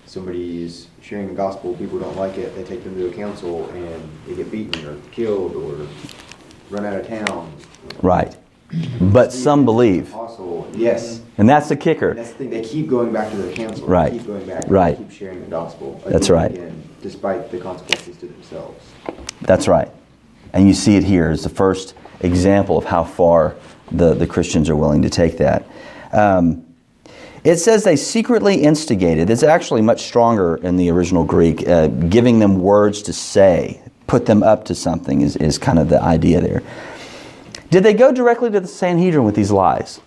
somebody's 0.04 0.88
sharing 1.00 1.28
the 1.28 1.34
gospel, 1.34 1.74
people 1.74 1.98
don't 1.98 2.16
like 2.16 2.36
it, 2.36 2.54
they 2.54 2.64
take 2.64 2.84
them 2.84 2.94
to 2.96 3.08
a 3.08 3.12
council 3.12 3.70
and 3.70 4.08
they 4.26 4.34
get 4.34 4.50
beaten 4.50 4.84
or 4.84 4.96
killed 5.12 5.56
or 5.56 5.86
run 6.68 6.84
out 6.84 7.00
of 7.00 7.06
town. 7.06 7.50
Right. 8.02 8.36
But 9.00 9.32
some 9.32 9.64
believe. 9.64 10.14
Yes. 10.74 11.22
And 11.38 11.48
that's 11.48 11.68
the 11.68 11.76
kicker. 11.76 12.14
that's 12.14 12.30
the 12.30 12.38
thing, 12.38 12.50
they 12.50 12.62
keep 12.62 12.88
going 12.88 13.12
back 13.12 13.30
to 13.30 13.36
the 13.36 13.52
council. 13.52 13.86
they 13.86 13.92
Right. 13.92 14.12
Keep 14.12 14.26
going 14.26 14.46
back. 14.46 14.64
Right. 14.68 14.98
They 14.98 15.04
keep 15.04 15.12
sharing 15.12 15.40
the 15.40 15.46
gospel. 15.46 16.02
That's 16.06 16.28
right. 16.28 16.50
again, 16.50 16.82
Despite 17.00 17.50
the 17.50 17.58
consequences 17.58 18.16
to 18.18 18.26
themselves. 18.26 18.84
That's 19.42 19.68
right. 19.68 19.88
And 20.52 20.66
you 20.66 20.74
see 20.74 20.96
it 20.96 21.04
here 21.04 21.30
as 21.30 21.44
the 21.44 21.48
first 21.48 21.94
example 22.20 22.76
of 22.76 22.84
how 22.84 23.04
far 23.04 23.54
the, 23.90 24.14
the 24.14 24.26
Christians 24.26 24.68
are 24.68 24.76
willing 24.76 25.02
to 25.02 25.10
take 25.10 25.38
that. 25.38 25.64
Um, 26.12 26.64
it 27.44 27.56
says 27.56 27.84
they 27.84 27.96
secretly 27.96 28.62
instigated. 28.62 29.30
It's 29.30 29.42
actually 29.42 29.82
much 29.82 30.02
stronger 30.02 30.56
in 30.56 30.76
the 30.76 30.90
original 30.90 31.24
Greek. 31.24 31.66
Uh, 31.66 31.86
giving 31.86 32.40
them 32.40 32.60
words 32.60 33.02
to 33.02 33.12
say, 33.12 33.80
put 34.06 34.26
them 34.26 34.42
up 34.42 34.64
to 34.66 34.74
something 34.74 35.20
is, 35.20 35.36
is 35.36 35.56
kind 35.56 35.78
of 35.78 35.88
the 35.88 36.02
idea 36.02 36.40
there. 36.40 36.62
Did 37.70 37.82
they 37.82 37.94
go 37.94 38.12
directly 38.12 38.50
to 38.50 38.60
the 38.60 38.68
Sanhedrin 38.68 39.24
with 39.24 39.34
these 39.34 39.50
lies? 39.50 40.00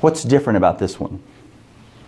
What's 0.00 0.22
different 0.22 0.56
about 0.56 0.78
this 0.78 0.98
one? 0.98 1.22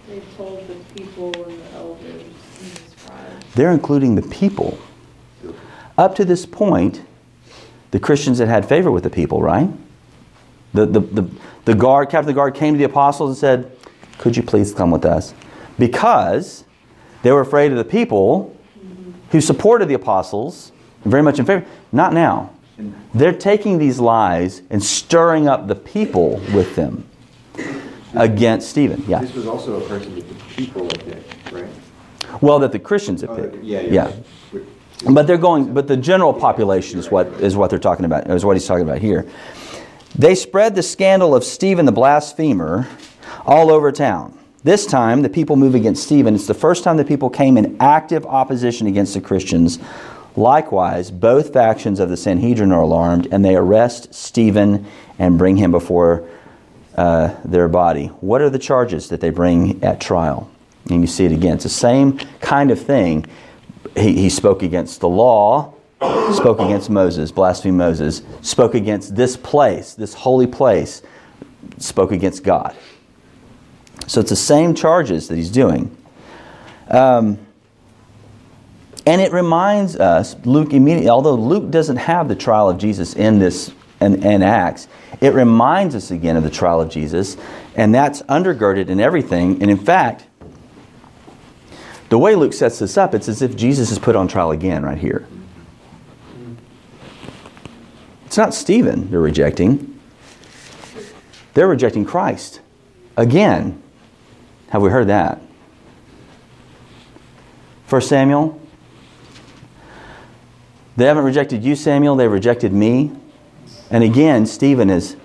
They 0.09 0.21
told 0.37 0.67
the 0.69 0.75
people 0.95 1.27
and 1.45 1.61
the 1.61 1.73
elders 1.73 2.23
and 2.23 2.71
the 2.71 2.91
scribes. 2.91 3.55
They're 3.55 3.73
including 3.73 4.15
the 4.15 4.23
people. 4.23 4.79
Up 5.99 6.15
to 6.15 6.25
this 6.25 6.47
point, 6.47 7.03
the 7.91 8.01
Christians 8.01 8.39
had 8.39 8.49
had 8.49 8.67
favor 8.67 8.91
with 8.91 9.05
the 9.05 9.11
people, 9.11 9.43
right? 9.43 9.69
The, 10.73 10.87
the, 10.87 11.01
the, 11.01 11.31
the 11.65 11.75
guard, 11.75 12.09
captain 12.09 12.21
of 12.21 12.27
the 12.27 12.33
guard 12.33 12.55
came 12.55 12.75
to 12.75 12.79
the 12.79 12.85
apostles 12.85 13.31
and 13.31 13.39
said, 13.39 13.77
Could 14.19 14.37
you 14.37 14.43
please 14.43 14.73
come 14.73 14.91
with 14.91 15.05
us? 15.05 15.35
Because 15.79 16.65
they 17.23 17.33
were 17.33 17.41
afraid 17.41 17.73
of 17.73 17.79
the 17.79 17.85
people 17.85 18.57
who 19.31 19.41
supported 19.41 19.89
the 19.89 19.95
apostles, 19.95 20.73
very 21.05 21.23
much 21.23 21.39
in 21.39 21.45
favor. 21.45 21.67
Not 21.93 22.13
now. 22.13 22.51
They're 23.15 23.33
taking 23.33 23.79
these 23.79 23.99
lies 24.01 24.63
and 24.71 24.83
stirring 24.83 25.49
up 25.49 25.67
the 25.69 25.75
people 25.75 26.41
with 26.55 26.75
them 26.77 27.07
against 28.15 28.69
Stephen. 28.71 29.05
Yeah. 29.07 29.21
This 29.21 29.35
was 29.35 29.47
also 29.47 29.83
a 29.83 29.89
person 29.89 30.15
that 30.17 30.29
the 30.29 30.35
people 30.57 30.85
had 30.85 31.05
picked, 31.05 31.53
right? 31.53 31.69
Well, 32.41 32.59
that 32.61 32.73
the 32.73 32.79
Christians 32.79 33.23
Oh, 33.25 33.35
picked. 33.35 33.63
Yeah, 33.63 33.81
Yeah. 33.81 34.13
yeah. 34.53 34.61
But 35.11 35.27
they're 35.27 35.39
going. 35.39 35.73
But 35.73 35.89
the 35.89 35.97
general 35.97 36.35
population 36.35 36.99
is 36.99 37.11
what 37.11 37.27
is 37.41 37.57
what 37.57 37.71
they're 37.71 37.79
talking 37.79 38.05
about. 38.05 38.29
Is 38.31 38.45
what 38.45 38.55
he's 38.57 38.67
talking 38.67 38.85
about 38.87 38.99
here. 38.99 39.27
They 40.15 40.35
spread 40.35 40.75
the 40.75 40.83
scandal 40.83 41.35
of 41.35 41.43
Stephen 41.43 41.87
the 41.87 41.93
blasphemer 41.93 42.87
all 43.47 43.71
over 43.71 43.91
town. 43.93 44.37
This 44.63 44.85
time, 44.85 45.23
the 45.23 45.31
people 45.31 45.57
move 45.57 45.75
against 45.75 46.03
Stephen. 46.03 46.35
It's 46.35 46.47
the 46.47 46.53
first 46.53 46.85
time 46.85 46.99
the 46.99 47.05
people 47.05 47.31
came 47.31 47.57
in 47.57 47.79
active 47.81 48.27
opposition 48.27 48.87
against 48.89 49.15
the 49.15 49.21
Christians 49.23 49.79
Likewise, 50.37 51.11
both 51.11 51.53
factions 51.53 52.01
of 52.01 52.09
the 52.09 52.17
Sanhedrin 52.17 52.73
are 52.73 52.83
alarmed, 52.83 53.29
and 53.33 53.45
they 53.45 53.57
arrest 53.57 54.15
Stephen 54.15 54.87
and 55.19 55.37
bring 55.37 55.57
him 55.57 55.71
before 55.71 56.29
uh, 56.97 57.35
their 57.45 57.69
body. 57.69 58.07
What 58.21 58.41
are 58.41 58.51
the 58.51 58.59
charges 58.59 59.09
that 59.09 59.21
they 59.21 59.31
bring 59.31 59.83
at 59.83 60.01
trial? 60.01 60.51
And 60.89 61.01
you 61.01 61.07
see 61.07 61.25
it 61.25 61.33
again. 61.33 61.55
It's 61.55 61.65
the 61.65 61.69
same 61.69 62.19
kind 62.41 62.71
of 62.71 62.81
thing. 62.81 63.27
He, 63.97 64.15
he 64.15 64.31
spoke 64.31 64.63
against 64.63 65.01
the 65.01 65.09
law, 65.09 65.75
spoke 66.33 66.61
against 66.61 66.91
Moses, 66.91 67.33
blasphemed 67.33 67.77
Moses, 67.77 68.23
spoke 68.41 68.75
against 68.75 69.17
this 69.17 69.37
place, 69.37 69.95
this 69.95 70.15
holy 70.15 70.47
place, 70.47 71.03
spoke 71.79 72.13
against 72.13 72.45
God. 72.45 72.75
So 74.07 74.21
it's 74.21 74.31
the 74.31 74.37
same 74.37 74.75
charges 74.75 75.29
that 75.29 75.37
he's 75.37 75.51
doing. 75.51 75.97
Um, 76.89 77.39
and 79.07 79.21
it 79.21 79.33
reminds 79.33 79.97
us, 79.97 80.37
Luke 80.45 80.73
immediately, 80.73 81.09
although 81.09 81.35
Luke 81.35 81.71
doesn't 81.71 81.97
have 81.97 82.29
the 82.29 82.37
trial 82.37 82.69
of 82.69 82.79
Jesus 82.79 83.15
in 83.15 83.39
this 83.39 83.73
in 84.01 84.43
Acts, 84.43 84.89
it 85.21 85.35
reminds 85.35 85.95
us 85.95 86.11
again 86.11 86.37
of 86.37 86.43
the 86.43 86.51
trial 86.51 86.81
of 86.81 86.89
Jesus, 86.89 87.37
and 87.77 87.95
that's 87.95 88.23
undergirded 88.23 88.89
in 88.89 88.99
everything. 89.01 89.61
And 89.61 89.71
in 89.71 89.77
fact, 89.77 90.25
the 92.09 92.19
way 92.19 92.35
Luke 92.35 92.53
sets 92.53 92.79
this 92.79 92.97
up, 92.97 93.15
it's 93.15 93.29
as 93.29 93.43
if 93.43 93.55
Jesus 93.57 93.91
is 93.91 93.99
put 93.99 94.17
on 94.17 94.27
trial 94.27 94.51
again 94.51 94.83
right 94.83 94.99
here. 94.99 95.27
It's 98.27 98.37
not 98.37 98.55
Stephen 98.55 99.11
they're 99.11 99.21
rejecting. 99.21 100.01
They're 101.55 101.69
rejecting 101.69 102.05
Christ. 102.05 102.61
Again. 103.17 103.83
Have 104.69 104.83
we 104.83 104.91
heard 104.91 105.09
that? 105.09 105.41
1 107.89 108.01
Samuel. 108.03 108.60
They 110.97 111.07
haven't 111.07 111.25
rejected 111.25 111.65
you, 111.65 111.77
Samuel. 111.77 112.17
they've 112.17 112.31
rejected 112.31 112.73
me. 112.73 113.13
And 113.91 114.05
again, 114.05 114.47
Stephen 114.47 114.91
is 114.91 115.17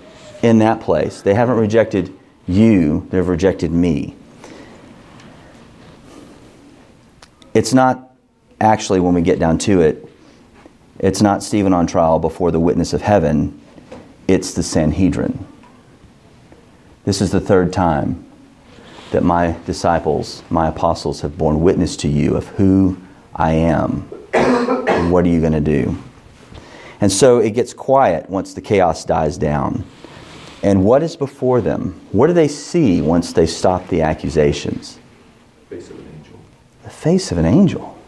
in 0.42 0.58
that 0.58 0.80
place. 0.80 1.22
They 1.22 1.34
haven't 1.34 1.56
rejected 1.56 2.12
you, 2.46 3.06
they've 3.10 3.26
rejected 3.26 3.72
me. 3.72 4.14
It's 7.54 7.72
not 7.72 8.14
actually, 8.60 9.00
when 9.00 9.14
we 9.14 9.22
get 9.22 9.38
down 9.38 9.58
to 9.58 9.80
it, 9.80 10.08
it's 10.98 11.20
not 11.20 11.42
Stephen 11.42 11.72
on 11.72 11.86
trial 11.86 12.18
before 12.18 12.50
the 12.50 12.60
witness 12.60 12.92
of 12.92 13.02
heaven, 13.02 13.60
it's 14.28 14.54
the 14.54 14.62
Sanhedrin. 14.62 15.46
This 17.04 17.20
is 17.20 17.30
the 17.30 17.40
third 17.40 17.72
time 17.72 18.24
that 19.10 19.22
my 19.22 19.56
disciples, 19.66 20.42
my 20.50 20.68
apostles, 20.68 21.20
have 21.20 21.38
borne 21.38 21.60
witness 21.60 21.96
to 21.98 22.08
you 22.08 22.36
of 22.36 22.48
who 22.48 22.98
I 23.34 23.52
am. 23.52 24.08
what 25.10 25.24
are 25.24 25.28
you 25.28 25.40
going 25.40 25.52
to 25.52 25.60
do? 25.60 25.96
And 27.00 27.12
so 27.12 27.38
it 27.38 27.50
gets 27.50 27.74
quiet 27.74 28.28
once 28.30 28.54
the 28.54 28.60
chaos 28.60 29.04
dies 29.04 29.36
down. 29.36 29.84
And 30.62 30.84
what 30.84 31.02
is 31.02 31.16
before 31.16 31.60
them? 31.60 32.00
What 32.12 32.28
do 32.28 32.32
they 32.32 32.48
see 32.48 33.00
once 33.02 33.32
they 33.32 33.46
stop 33.46 33.86
the 33.88 34.02
accusations? 34.02 34.98
Face 35.68 35.90
of 35.90 35.98
an 35.98 36.06
angel. 36.18 36.40
The 36.82 36.90
face 36.90 37.32
of 37.32 37.38
an 37.38 37.44
angel. 37.44 37.98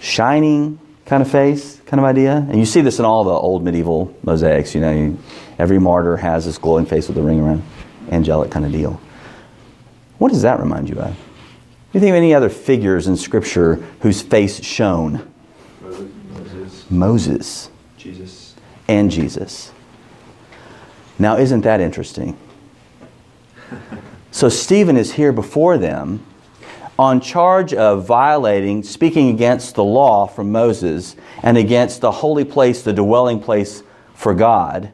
Shining 0.00 0.78
kind 1.06 1.22
of 1.22 1.30
face, 1.30 1.80
kind 1.86 1.98
of 1.98 2.04
idea. 2.04 2.46
And 2.50 2.58
you 2.58 2.66
see 2.66 2.82
this 2.82 2.98
in 2.98 3.04
all 3.04 3.24
the 3.24 3.30
old 3.30 3.64
medieval 3.64 4.14
mosaics. 4.22 4.74
You 4.74 4.82
know, 4.82 4.92
you, 4.92 5.18
every 5.58 5.78
martyr 5.78 6.16
has 6.18 6.44
this 6.44 6.58
glowing 6.58 6.84
face 6.84 7.08
with 7.08 7.16
a 7.16 7.22
ring 7.22 7.40
around, 7.40 7.62
angelic 8.10 8.50
kind 8.50 8.66
of 8.66 8.72
deal. 8.72 9.00
What 10.18 10.30
does 10.30 10.42
that 10.42 10.60
remind 10.60 10.88
you 10.90 11.00
of? 11.00 11.16
Do 11.90 11.98
you 11.98 12.00
think 12.00 12.10
of 12.10 12.16
any 12.16 12.34
other 12.34 12.50
figures 12.50 13.06
in 13.06 13.16
Scripture 13.16 13.76
whose 14.00 14.20
face 14.20 14.62
shone? 14.62 15.32
Moses, 15.80 16.90
Moses 16.90 17.70
Jesus. 17.96 18.54
and 18.86 19.10
Jesus. 19.10 19.72
Now, 21.18 21.38
isn't 21.38 21.62
that 21.62 21.80
interesting? 21.80 22.36
So, 24.30 24.50
Stephen 24.50 24.98
is 24.98 25.14
here 25.14 25.32
before 25.32 25.78
them 25.78 26.24
on 26.98 27.22
charge 27.22 27.72
of 27.72 28.06
violating, 28.06 28.82
speaking 28.82 29.30
against 29.30 29.74
the 29.74 29.84
law 29.84 30.26
from 30.26 30.52
Moses 30.52 31.16
and 31.42 31.56
against 31.56 32.02
the 32.02 32.10
holy 32.10 32.44
place, 32.44 32.82
the 32.82 32.92
dwelling 32.92 33.40
place 33.40 33.82
for 34.14 34.34
God. 34.34 34.92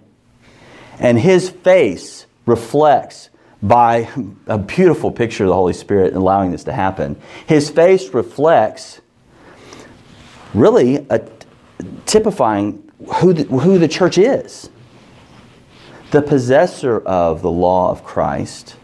And 1.01 1.19
his 1.19 1.51
face 1.51 2.27
reflects 2.47 3.31
by 3.65 4.07
a 4.47 4.59
beautiful 4.59 5.11
picture 5.11 5.45
of 5.45 5.49
the 5.49 5.55
Holy 5.55 5.73
Spirit 5.73 6.15
allowing 6.15 6.53
this 6.53 6.65
to 6.65 6.73
happen. 6.73 7.17
His 7.47 7.71
face 7.71 8.13
reflects 8.13 9.01
really 10.53 11.07
a, 11.09 11.27
typifying 12.05 12.93
who 13.17 13.33
the, 13.33 13.45
who 13.45 13.79
the 13.79 13.89
church 13.89 14.19
is 14.19 14.69
the 16.11 16.23
possessor 16.23 17.01
of 17.01 17.43
the 17.43 17.51
law 17.51 17.91
of 17.91 18.05
Christ, 18.05 18.77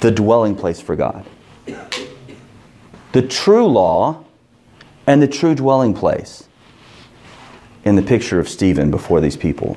the 0.00 0.10
dwelling 0.10 0.56
place 0.56 0.80
for 0.80 0.96
God. 0.96 1.26
The 3.12 3.22
true 3.22 3.66
law 3.66 4.24
and 5.06 5.20
the 5.20 5.28
true 5.28 5.54
dwelling 5.54 5.92
place 5.92 6.48
in 7.84 7.96
the 7.96 8.02
picture 8.02 8.38
of 8.38 8.48
Stephen 8.48 8.90
before 8.90 9.20
these 9.20 9.36
people. 9.36 9.76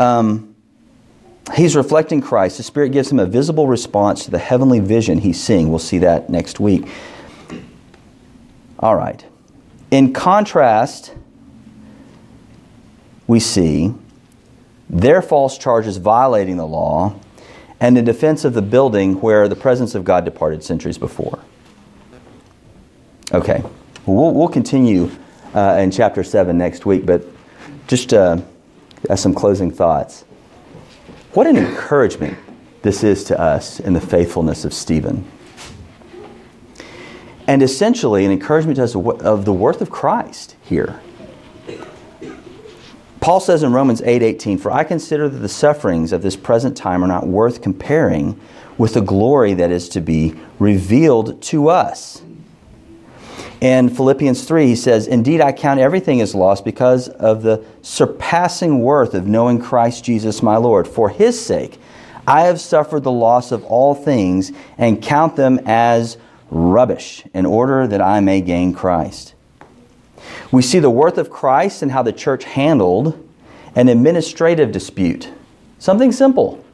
Um, 0.00 0.56
he's 1.54 1.76
reflecting 1.76 2.22
Christ. 2.22 2.56
The 2.56 2.62
Spirit 2.62 2.90
gives 2.92 3.12
him 3.12 3.18
a 3.18 3.26
visible 3.26 3.66
response 3.66 4.24
to 4.24 4.30
the 4.30 4.38
heavenly 4.38 4.80
vision 4.80 5.18
he's 5.18 5.38
seeing. 5.38 5.68
We'll 5.68 5.78
see 5.78 5.98
that 5.98 6.30
next 6.30 6.58
week. 6.58 6.88
All 8.78 8.96
right. 8.96 9.22
In 9.90 10.14
contrast, 10.14 11.14
we 13.26 13.40
see 13.40 13.94
their 14.88 15.20
false 15.20 15.58
charges 15.58 15.98
violating 15.98 16.56
the 16.56 16.66
law 16.66 17.14
and 17.78 17.98
in 17.98 18.04
defense 18.04 18.44
of 18.44 18.54
the 18.54 18.62
building 18.62 19.20
where 19.20 19.48
the 19.48 19.56
presence 19.56 19.94
of 19.94 20.04
God 20.04 20.24
departed 20.24 20.64
centuries 20.64 20.96
before. 20.96 21.38
Okay, 23.32 23.62
we'll, 24.06 24.32
we'll 24.32 24.48
continue 24.48 25.10
uh, 25.54 25.76
in 25.78 25.90
chapter 25.90 26.24
7 26.24 26.56
next 26.56 26.86
week, 26.86 27.04
but 27.04 27.24
just 27.86 28.14
uh, 28.14 28.40
as 29.08 29.20
some 29.20 29.34
closing 29.34 29.70
thoughts. 29.70 30.24
What 31.32 31.46
an 31.46 31.56
encouragement 31.56 32.36
this 32.82 33.04
is 33.04 33.24
to 33.24 33.40
us 33.40 33.78
in 33.80 33.92
the 33.92 34.00
faithfulness 34.00 34.64
of 34.64 34.74
Stephen. 34.74 35.24
And 37.46 37.62
essentially, 37.62 38.24
an 38.24 38.30
encouragement 38.30 38.76
to 38.76 38.84
us 38.84 38.94
of 38.94 39.44
the 39.44 39.52
worth 39.52 39.80
of 39.80 39.90
Christ 39.90 40.56
here. 40.62 41.00
Paul 43.20 43.40
says 43.40 43.62
in 43.62 43.72
Romans 43.72 44.00
8:18, 44.04 44.56
"For 44.56 44.72
I 44.72 44.82
consider 44.82 45.28
that 45.28 45.38
the 45.38 45.48
sufferings 45.48 46.12
of 46.12 46.22
this 46.22 46.36
present 46.36 46.76
time 46.76 47.04
are 47.04 47.08
not 47.08 47.26
worth 47.26 47.60
comparing 47.60 48.36
with 48.78 48.94
the 48.94 49.02
glory 49.02 49.52
that 49.54 49.70
is 49.70 49.88
to 49.90 50.00
be 50.00 50.34
revealed 50.58 51.42
to 51.42 51.68
us." 51.68 52.22
In 53.60 53.90
Philippians 53.90 54.44
3, 54.44 54.68
he 54.68 54.76
says, 54.76 55.06
Indeed, 55.06 55.42
I 55.42 55.52
count 55.52 55.80
everything 55.80 56.22
as 56.22 56.34
lost 56.34 56.64
because 56.64 57.08
of 57.08 57.42
the 57.42 57.62
surpassing 57.82 58.80
worth 58.80 59.12
of 59.12 59.26
knowing 59.26 59.60
Christ 59.60 60.02
Jesus 60.02 60.42
my 60.42 60.56
Lord. 60.56 60.88
For 60.88 61.10
his 61.10 61.38
sake, 61.38 61.78
I 62.26 62.42
have 62.42 62.60
suffered 62.60 63.02
the 63.02 63.12
loss 63.12 63.52
of 63.52 63.64
all 63.64 63.94
things 63.94 64.50
and 64.78 65.02
count 65.02 65.36
them 65.36 65.60
as 65.66 66.16
rubbish 66.50 67.24
in 67.34 67.44
order 67.44 67.86
that 67.86 68.00
I 68.00 68.20
may 68.20 68.40
gain 68.40 68.72
Christ. 68.72 69.34
We 70.50 70.62
see 70.62 70.78
the 70.78 70.90
worth 70.90 71.18
of 71.18 71.28
Christ 71.28 71.82
and 71.82 71.92
how 71.92 72.02
the 72.02 72.12
church 72.12 72.44
handled 72.44 73.28
an 73.74 73.88
administrative 73.88 74.72
dispute. 74.72 75.30
Something 75.78 76.12
simple. 76.12 76.64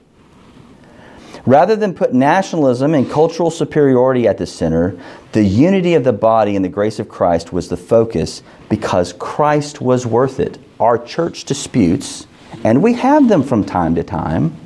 Rather 1.47 1.77
than 1.77 1.95
put 1.95 2.13
nationalism 2.13 2.93
and 2.93 3.09
cultural 3.09 3.53
superiority 3.53 4.27
at 4.27 4.37
the 4.37 4.47
center, 4.47 4.99
the 5.31 5.45
unity 5.45 5.95
of 5.95 6.03
the 6.03 6.13
body 6.13 6.57
and 6.57 6.65
the 6.65 6.69
grace 6.69 6.99
of 6.99 7.09
Christ 7.09 7.53
was 7.53 7.69
the 7.69 7.77
focus 7.77 8.43
because 8.69 9.13
Christ 9.13 9.81
was 9.81 10.05
worth 10.05 10.41
it. 10.41 10.59
Our 10.81 10.99
church 10.99 11.45
disputes, 11.45 12.27
and 12.65 12.83
we 12.83 12.95
have 12.95 13.29
them 13.29 13.45
from 13.45 13.65
time 13.65 13.95
to 13.95 14.03
time, 14.03 14.57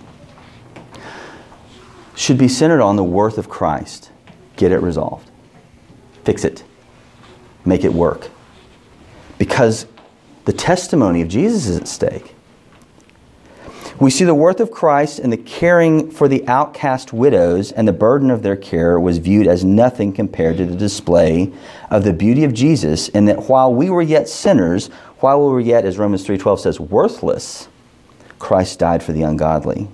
should 2.17 2.39
be 2.39 2.49
centered 2.49 2.81
on 2.81 2.97
the 2.97 3.05
worth 3.05 3.37
of 3.37 3.51
Christ. 3.51 4.11
Get 4.57 4.73
it 4.73 4.79
resolved. 4.79 5.31
Fix 6.25 6.45
it. 6.45 6.65
Make 7.67 7.85
it 7.85 7.93
work. 7.93 8.29
Because 9.37 9.87
the 10.47 10.53
testimony 10.53 11.21
of 11.21 11.29
Jesus 11.29 11.67
is 11.67 11.77
at 11.77 11.89
stake. 11.89 12.35
We 14.01 14.11
see 14.11 14.25
the 14.25 14.35
worth 14.35 14.61
of 14.61 14.71
Christ 14.71 15.19
in 15.19 15.29
the 15.29 15.37
caring 15.37 16.11
for 16.11 16.27
the 16.27 16.49
outcast 16.49 17.13
widows, 17.13 17.71
and 17.71 17.87
the 17.87 17.93
burden 17.93 18.31
of 18.31 18.43
their 18.43 18.57
care 18.57 18.99
was 18.99 19.19
viewed 19.19 19.47
as 19.47 19.63
nothing 19.63 20.15
compared 20.15 20.57
to 20.57 20.65
the 20.65 20.75
display 20.75 21.53
of 21.91 22.05
the 22.05 22.15
beauty 22.15 22.45
of 22.45 22.55
Jesus, 22.55 23.11
in 23.11 23.27
that 23.27 23.51
while 23.51 23.75
we 23.75 23.91
were 23.91 24.01
yet 24.01 24.27
sinners, 24.27 24.87
while 25.19 25.45
we 25.45 25.53
were 25.53 25.61
yet, 25.61 25.85
as 25.85 25.99
Romans 25.99 26.27
3.12 26.27 26.61
says, 26.61 26.81
worthless, 26.81 27.69
Christ 28.39 28.79
died 28.79 29.03
for 29.03 29.13
the 29.13 29.21
ungodly. 29.21 29.87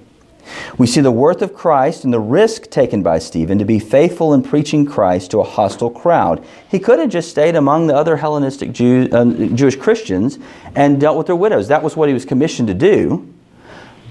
We 0.79 0.87
see 0.87 1.01
the 1.01 1.11
worth 1.11 1.43
of 1.43 1.53
Christ 1.53 2.05
and 2.05 2.13
the 2.13 2.21
risk 2.21 2.71
taken 2.71 3.03
by 3.03 3.19
Stephen 3.19 3.59
to 3.59 3.65
be 3.65 3.81
faithful 3.81 4.33
in 4.33 4.45
preaching 4.45 4.87
Christ 4.87 5.33
to 5.33 5.41
a 5.41 5.45
hostile 5.45 5.91
crowd. 5.91 6.47
He 6.71 6.79
could 6.79 7.01
have 7.01 7.11
just 7.11 7.29
stayed 7.29 7.57
among 7.57 7.89
the 7.89 7.97
other 7.97 8.19
Hellenistic 8.19 8.71
Jew, 8.71 9.09
uh, 9.11 9.25
Jewish 9.57 9.75
Christians 9.75 10.39
and 10.77 11.01
dealt 11.01 11.19
with 11.19 11.27
their 11.27 11.35
widows. 11.35 11.67
That 11.67 11.83
was 11.83 11.97
what 11.97 12.07
he 12.09 12.15
was 12.15 12.25
commissioned 12.25 12.69
to 12.69 12.75
do. 12.75 13.33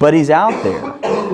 But 0.05 0.13
he's 0.13 0.29
out 0.29 0.63
there 0.63 0.91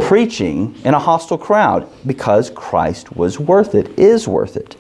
preaching 0.08 0.74
in 0.86 0.94
a 0.94 0.98
hostile 0.98 1.38
crowd 1.38 1.90
because 2.08 2.50
Christ 2.50 3.14
was 3.14 3.38
worth 3.38 3.76
it, 3.76 4.00
is 4.00 4.30
worth 4.30 4.56
it. 4.56 4.78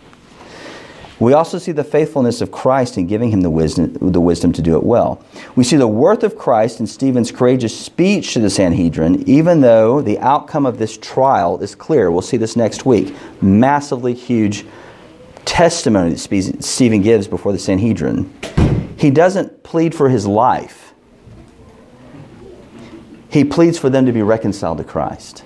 We 1.19 1.33
also 1.33 1.57
see 1.57 1.73
the 1.73 1.83
faithfulness 1.83 2.39
of 2.39 2.53
Christ 2.53 2.97
in 2.97 3.05
giving 3.05 3.31
him 3.31 3.41
the 3.41 3.49
wisdom, 3.49 3.91
the 3.99 4.21
wisdom 4.21 4.53
to 4.53 4.61
do 4.61 4.77
it 4.77 4.83
well. 4.83 5.21
We 5.57 5.65
see 5.65 5.75
the 5.75 5.89
worth 5.89 6.23
of 6.23 6.37
Christ 6.37 6.79
in 6.79 6.87
Stephen's 6.87 7.33
courageous 7.33 7.77
speech 7.77 8.31
to 8.31 8.39
the 8.39 8.49
Sanhedrin, 8.49 9.27
even 9.27 9.59
though 9.59 10.01
the 10.01 10.19
outcome 10.19 10.65
of 10.65 10.77
this 10.77 10.97
trial 10.97 11.59
is 11.59 11.75
clear. 11.75 12.11
We'll 12.11 12.21
see 12.21 12.37
this 12.37 12.55
next 12.55 12.85
week. 12.85 13.13
Massively 13.41 14.13
huge 14.13 14.65
testimony 15.43 16.11
that 16.11 16.63
Stephen 16.63 17.01
gives 17.01 17.27
before 17.27 17.51
the 17.51 17.59
Sanhedrin. 17.59 18.33
He 18.95 19.11
doesn't 19.11 19.63
plead 19.63 19.93
for 19.93 20.07
his 20.07 20.25
life, 20.25 20.80
he 23.31 23.45
pleads 23.45 23.79
for 23.79 23.89
them 23.89 24.05
to 24.05 24.11
be 24.11 24.21
reconciled 24.21 24.77
to 24.79 24.83
Christ. 24.83 25.45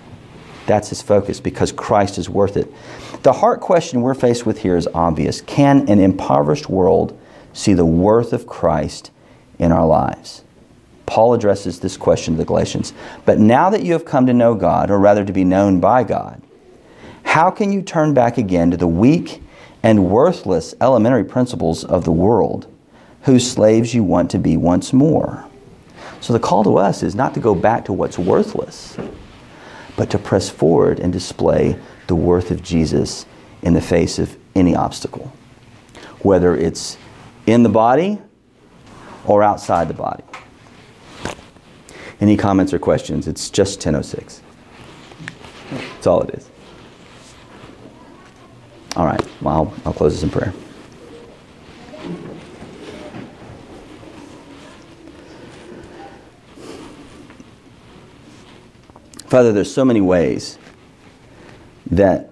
That's 0.65 0.89
his 0.89 1.03
focus 1.03 1.39
because 1.39 1.71
Christ 1.71 2.17
is 2.17 2.27
worth 2.27 2.57
it. 2.57 2.73
The 3.21 3.31
heart 3.31 3.61
question 3.61 4.01
we're 4.01 4.15
faced 4.15 4.43
with 4.43 4.63
here 4.63 4.75
is 4.75 4.87
obvious. 4.95 5.41
Can 5.41 5.87
an 5.87 5.99
impoverished 5.99 6.67
world 6.67 7.17
see 7.53 7.75
the 7.75 7.85
worth 7.85 8.33
of 8.33 8.47
Christ 8.47 9.11
in 9.59 9.71
our 9.71 9.85
lives? 9.85 10.43
Paul 11.05 11.35
addresses 11.35 11.79
this 11.79 11.95
question 11.95 12.33
to 12.33 12.37
the 12.39 12.45
Galatians. 12.45 12.91
But 13.23 13.37
now 13.37 13.69
that 13.69 13.83
you 13.83 13.93
have 13.93 14.03
come 14.03 14.25
to 14.25 14.33
know 14.33 14.55
God, 14.55 14.89
or 14.89 14.97
rather 14.97 15.23
to 15.23 15.31
be 15.31 15.43
known 15.43 15.79
by 15.79 16.03
God, 16.03 16.41
how 17.23 17.51
can 17.51 17.71
you 17.71 17.83
turn 17.83 18.15
back 18.15 18.39
again 18.39 18.71
to 18.71 18.77
the 18.77 18.87
weak 18.87 19.43
and 19.83 20.09
worthless 20.09 20.73
elementary 20.81 21.23
principles 21.23 21.83
of 21.83 22.03
the 22.03 22.11
world, 22.11 22.65
whose 23.21 23.49
slaves 23.49 23.93
you 23.93 24.03
want 24.03 24.31
to 24.31 24.39
be 24.39 24.57
once 24.57 24.91
more? 24.91 25.47
So 26.21 26.33
the 26.33 26.39
call 26.39 26.63
to 26.63 26.77
us 26.77 27.03
is 27.03 27.15
not 27.15 27.33
to 27.35 27.39
go 27.39 27.53
back 27.53 27.85
to 27.85 27.93
what's 27.93 28.17
worthless 28.17 28.97
but 29.95 30.09
to 30.11 30.17
press 30.17 30.49
forward 30.49 30.99
and 30.99 31.11
display 31.11 31.79
the 32.07 32.15
worth 32.15 32.51
of 32.51 32.61
Jesus 32.61 33.25
in 33.61 33.73
the 33.73 33.81
face 33.81 34.19
of 34.19 34.37
any 34.53 34.75
obstacle, 34.75 35.31
whether 36.19 36.55
it's 36.55 36.97
in 37.45 37.63
the 37.63 37.69
body 37.69 38.19
or 39.25 39.43
outside 39.43 39.87
the 39.87 39.93
body. 39.93 40.23
Any 42.21 42.37
comments 42.37 42.73
or 42.73 42.79
questions? 42.79 43.27
It's 43.27 43.49
just 43.49 43.79
10:06. 43.81 44.41
That's 45.71 46.07
all 46.07 46.21
it 46.21 46.35
is. 46.35 46.49
All 48.95 49.05
right. 49.05 49.21
Well, 49.41 49.53
I'll, 49.53 49.73
I'll 49.85 49.93
close 49.93 50.13
this 50.13 50.23
in 50.23 50.29
prayer. 50.29 50.53
Father, 59.27 59.51
there's 59.51 59.73
so 59.73 59.83
many 59.83 60.01
ways 60.01 60.59
that 61.89 62.31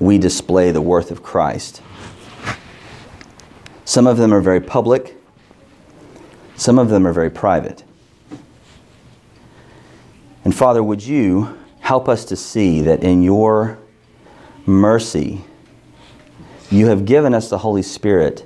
we 0.00 0.18
display 0.18 0.72
the 0.72 0.80
worth 0.80 1.10
of 1.10 1.22
Christ. 1.22 1.80
Some 3.84 4.06
of 4.06 4.16
them 4.16 4.34
are 4.34 4.40
very 4.40 4.60
public, 4.60 5.16
some 6.56 6.78
of 6.78 6.88
them 6.88 7.06
are 7.06 7.12
very 7.12 7.30
private. 7.30 7.84
And 10.44 10.54
Father, 10.54 10.82
would 10.82 11.04
you 11.04 11.56
help 11.80 12.08
us 12.08 12.24
to 12.24 12.36
see 12.36 12.80
that 12.80 13.04
in 13.04 13.22
your 13.22 13.78
mercy, 14.66 15.44
you 16.70 16.86
have 16.86 17.04
given 17.04 17.32
us 17.32 17.48
the 17.48 17.58
Holy 17.58 17.82
Spirit 17.82 18.44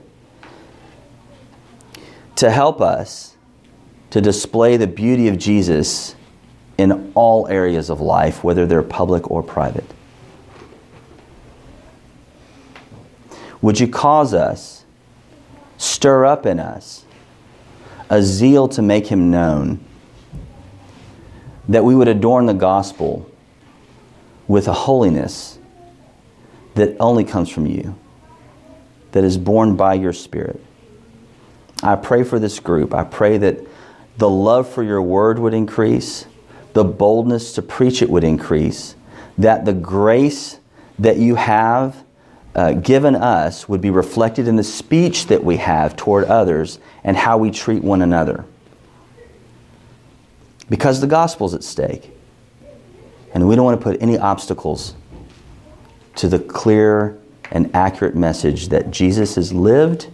to 2.34 2.50
help 2.50 2.82
us 2.82 3.36
to 4.10 4.20
display 4.20 4.76
the 4.76 4.86
beauty 4.86 5.28
of 5.28 5.38
Jesus 5.38 6.15
in 6.78 7.12
all 7.14 7.48
areas 7.48 7.90
of 7.90 8.00
life, 8.00 8.44
whether 8.44 8.66
they're 8.66 8.82
public 8.82 9.30
or 9.30 9.42
private. 9.42 9.84
Would 13.62 13.80
you 13.80 13.88
cause 13.88 14.34
us, 14.34 14.84
stir 15.78 16.26
up 16.26 16.46
in 16.46 16.60
us, 16.60 17.04
a 18.10 18.22
zeal 18.22 18.68
to 18.68 18.82
make 18.82 19.06
him 19.06 19.30
known, 19.30 19.80
that 21.68 21.84
we 21.84 21.94
would 21.94 22.08
adorn 22.08 22.46
the 22.46 22.54
gospel 22.54 23.28
with 24.46 24.68
a 24.68 24.72
holiness 24.72 25.58
that 26.74 26.96
only 27.00 27.24
comes 27.24 27.48
from 27.48 27.66
you, 27.66 27.98
that 29.12 29.24
is 29.24 29.38
born 29.38 29.76
by 29.76 29.94
your 29.94 30.12
Spirit. 30.12 30.62
I 31.82 31.96
pray 31.96 32.22
for 32.22 32.38
this 32.38 32.60
group. 32.60 32.94
I 32.94 33.04
pray 33.04 33.38
that 33.38 33.58
the 34.18 34.28
love 34.28 34.68
for 34.68 34.82
your 34.82 35.02
word 35.02 35.38
would 35.38 35.54
increase 35.54 36.26
the 36.76 36.84
boldness 36.84 37.54
to 37.54 37.62
preach 37.62 38.02
it 38.02 38.10
would 38.10 38.22
increase, 38.22 38.96
that 39.38 39.64
the 39.64 39.72
grace 39.72 40.60
that 40.98 41.16
you 41.16 41.34
have 41.34 42.04
uh, 42.54 42.72
given 42.72 43.16
us 43.16 43.66
would 43.66 43.80
be 43.80 43.88
reflected 43.88 44.46
in 44.46 44.56
the 44.56 44.62
speech 44.62 45.26
that 45.28 45.42
we 45.42 45.56
have 45.56 45.96
toward 45.96 46.24
others 46.24 46.78
and 47.02 47.16
how 47.16 47.38
we 47.38 47.50
treat 47.50 47.82
one 47.82 48.02
another. 48.02 48.44
Because 50.68 51.00
the 51.00 51.06
gospel's 51.06 51.54
at 51.54 51.64
stake. 51.64 52.10
And 53.32 53.48
we 53.48 53.56
don't 53.56 53.64
want 53.64 53.80
to 53.80 53.82
put 53.82 54.02
any 54.02 54.18
obstacles 54.18 54.94
to 56.16 56.28
the 56.28 56.38
clear 56.38 57.18
and 57.52 57.74
accurate 57.74 58.14
message 58.14 58.68
that 58.68 58.90
Jesus 58.90 59.36
has 59.36 59.50
lived, 59.50 60.10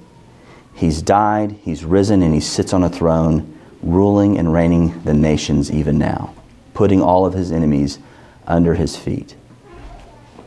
He's 0.74 1.02
died, 1.02 1.56
He's 1.62 1.84
risen, 1.84 2.22
and 2.22 2.32
He 2.32 2.40
sits 2.40 2.72
on 2.72 2.84
a 2.84 2.88
throne, 2.88 3.58
ruling 3.82 4.38
and 4.38 4.52
reigning 4.52 5.02
the 5.02 5.14
nations 5.14 5.68
even 5.68 5.98
now 5.98 6.32
putting 6.74 7.02
all 7.02 7.26
of 7.26 7.34
his 7.34 7.52
enemies 7.52 7.98
under 8.46 8.74
his 8.74 8.96
feet. 8.96 9.36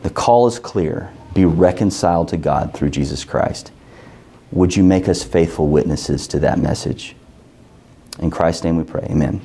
The 0.02 0.10
call 0.10 0.46
is 0.46 0.58
clear 0.58 1.12
be 1.34 1.44
reconciled 1.44 2.28
to 2.28 2.38
God 2.38 2.72
through 2.72 2.88
Jesus 2.88 3.24
Christ. 3.24 3.70
Would 4.52 4.74
you 4.74 4.82
make 4.82 5.06
us 5.06 5.22
faithful 5.22 5.68
witnesses 5.68 6.26
to 6.28 6.38
that 6.38 6.58
message? 6.58 7.14
In 8.20 8.30
Christ's 8.30 8.64
name 8.64 8.78
we 8.78 8.84
pray. 8.84 9.06
Amen. 9.10 9.42